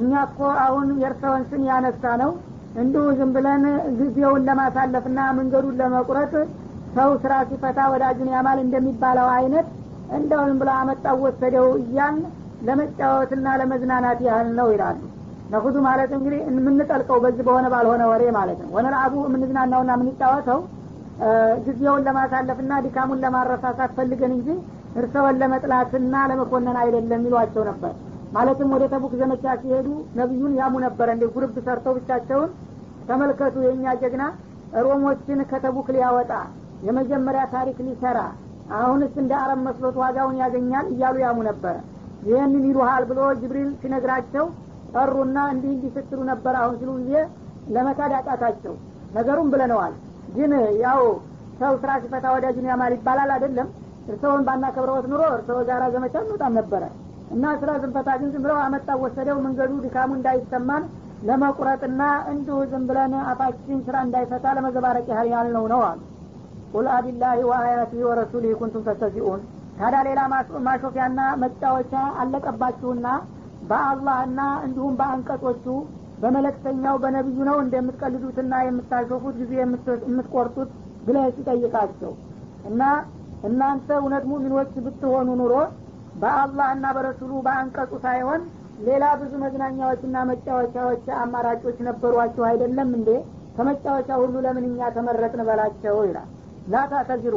እኛ 0.00 0.12
እኮ 0.28 0.40
አሁን 0.64 0.88
የእርሰውን 1.02 1.44
ስም 1.50 1.62
ያነሳ 1.70 2.02
ነው 2.22 2.32
እንዲሁ 2.75 3.03
ዝም 3.17 3.31
ብለን 3.35 3.63
ጊዜውን 3.99 4.45
ለማሳለፍና 4.47 5.19
መንገዱን 5.37 5.75
ለመቁረጥ 5.81 6.31
ሰው 6.95 7.09
ስራ 7.23 7.33
ሲፈታ 7.49 7.79
ወዳጁን 7.91 8.29
ያማል 8.33 8.59
እንደሚባለው 8.63 9.27
አይነት 9.35 9.67
እንደውን 10.17 10.53
ብላ 10.59 10.71
አመጣው 10.81 11.17
ወሰደው 11.25 11.67
እያን 11.83 12.15
ለመጫወትና 12.67 13.47
ለመዝናናት 13.61 14.19
ያህል 14.27 14.49
ነው 14.59 14.67
ይላሉ። 14.73 14.99
ነኹዱ 15.53 15.75
ማለት 15.87 16.11
እንግዲህ 16.17 16.39
የምንጠልቀው 16.49 17.17
በዚህ 17.23 17.43
በሆነ 17.47 17.65
ባልሆነ 17.73 18.03
ወሬ 18.11 18.23
ማለት 18.37 18.59
ነው። 18.63 18.69
ወነልዓቡ 18.75 19.13
የምንዝናናውና 19.25 19.91
የምንጫወተው 19.97 20.59
ጊዜውን 21.65 22.05
ለማሳለፍና 22.07 22.73
ድካሙን 22.85 23.21
ለማረሳሳት 23.23 23.91
ፈልገን 23.97 24.31
እንጂ 24.37 24.47
እርሰውን 25.01 25.37
ለመጥላትና 25.41 26.15
ለመኮነን 26.31 26.77
አይደለም 26.83 27.21
ይሏቸው 27.27 27.63
ነበር 27.69 27.93
ማለትም 28.33 28.69
ወደ 28.75 28.83
ተቡክ 28.93 29.13
ዘመቻ 29.21 29.45
ሲሄዱ 29.61 29.87
ነቢዩን 30.19 30.53
ያሙ 30.59 30.73
ነበረ 30.85 31.07
እንደ 31.15 31.25
ጉርብ 31.33 31.55
ሰርተው 31.65 31.93
ብቻቸውን 31.97 32.49
ተመልከቱ። 33.09 33.55
የእኛ 33.65 33.85
ጀግና 34.01 34.23
ሮሞችን 34.85 35.39
ከተቡክ 35.51 35.87
ሊያወጣ 35.95 36.31
የመጀመሪያ 36.87 37.43
ታሪክ 37.53 37.77
ሊሰራ 37.87 38.19
አሁንስ 38.77 39.13
እንደ 39.21 39.33
አረብ 39.41 39.59
መስሎት 39.67 39.95
ዋጋውን 40.01 40.37
ያገኛል 40.41 40.85
እያሉ 40.93 41.15
ያሙ 41.25 41.37
ነበረ 41.49 41.75
ይህንን 42.27 42.63
ይሉሃል 42.69 43.03
ብሎ 43.09 43.19
ጅብሪል 43.41 43.69
ሲነግራቸው 43.81 44.45
ጠሩና 44.93 45.37
እንዲህ 45.53 45.71
እንዲህ 45.75 45.91
ስትሉ 45.95 46.19
ነበር 46.31 46.55
አሁን 46.61 46.75
ሲሉ 46.81 46.91
ጊዜ 47.01 47.13
ለመካድ 47.75 48.11
አቃታቸው። 48.17 48.73
ነገሩም 49.15 49.47
ብለነዋል። 49.53 49.93
ግን 50.35 50.51
ያው 50.83 51.01
ሰው 51.59 51.73
ስራ 51.81 51.91
ሲፈታ 52.03 52.25
ወዳጁን 52.35 52.67
ያማል 52.71 52.93
ይባላል 52.95 53.31
አይደለም? 53.35 53.67
እርሰውን 54.07 54.41
ባናከብረወት 54.47 55.05
ኑሮ 55.11 55.21
እርሰው 55.35 55.59
ጋራ 55.69 55.83
ዘመቻ 55.95 56.15
እንወጣም 56.23 56.53
ነበረ 56.59 56.83
እና 57.33 57.45
ስራ 57.61 57.71
ስንፈታ 57.81 58.09
ግን 58.19 58.29
ዝም 58.33 58.43
ብለው 58.45 58.57
አመጣ 58.63 58.89
ወሰደው። 59.03 59.37
መንገዱ 59.45 59.71
ድካሙ 59.85 60.09
እንዳይሰማን 60.17 60.83
ለመቁረጥና 61.27 62.01
እንዲሁ 62.31 62.57
ዝም 62.71 62.83
ብለን 62.89 63.13
አፋችን 63.31 63.79
ስራ 63.85 63.95
እንዳይፈታ 64.05 64.45
ለመዘባረቅ 64.57 65.05
ያህል 65.13 65.29
ያልነው 65.33 65.65
ነው 65.73 65.81
አሉ። 65.89 65.99
ቁል 66.73 66.87
አቢላሂ 66.95 67.39
ወአያቲህ 67.49 68.03
ወረሱሊህ 68.09 68.53
ኩንቱም 68.61 68.85
ተስተዚኡን። 68.87 69.41
ታዲያ 69.77 69.99
ሌላ 70.07 70.19
ማሾፊያና 70.67 71.19
መጫወቻ 71.43 71.93
አለቀባችሁና 72.21 73.07
በአላህና 73.69 74.39
እንዲሁም 74.65 74.95
በአንቀጾቹ 74.99 75.65
በመለክተኛው 76.23 76.95
በነቢዩ 77.03 77.39
ነው 77.49 77.57
እንደምትቀልዱትና 77.63 78.53
የምታሾፉት 78.65 79.35
ጊዜ 79.41 79.53
የምትቆርጡት 79.61 80.69
ብለህ 81.07 81.25
ሲጠይቃቸው 81.37 82.11
እና 82.69 82.81
እናንተ 83.47 83.87
እውነት 84.01 84.25
ሙሚኖች 84.31 84.73
ብትሆኑ 84.85 85.29
ኑሮ 85.39 85.53
በአላህና 86.21 86.85
በረሱሉ 86.95 87.31
በአንቀጹ 87.45 87.91
ሳይሆን 88.05 88.41
ሌላ 88.87 89.05
ብዙ 89.21 89.31
መዝናኛዎችና 89.43 90.17
መጫወቻዎች 90.29 91.05
አማራጮች 91.23 91.77
ነበሯችሁ 91.87 92.43
አይደለም 92.49 92.89
እንዴ? 92.97 93.09
ከመጫወቻ 93.57 94.09
ሁሉ 94.21 94.35
ለምን 94.45 94.65
እኛ 94.69 94.89
ተመረጥን 94.95 95.41
በላቸው 95.47 95.97
ይላል። 96.07 96.29
ላታተዝሩ 96.73 97.35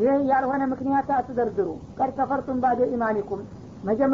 ይህ 0.00 0.14
ያልሆነ 0.30 0.62
ምክንያት 0.72 1.08
አትደርድሩ። 1.16 1.68
ቀድ 1.98 2.10
ከፈርቱም 2.18 2.58
ባደ 2.64 2.80
ኢማኒኩም 2.94 3.42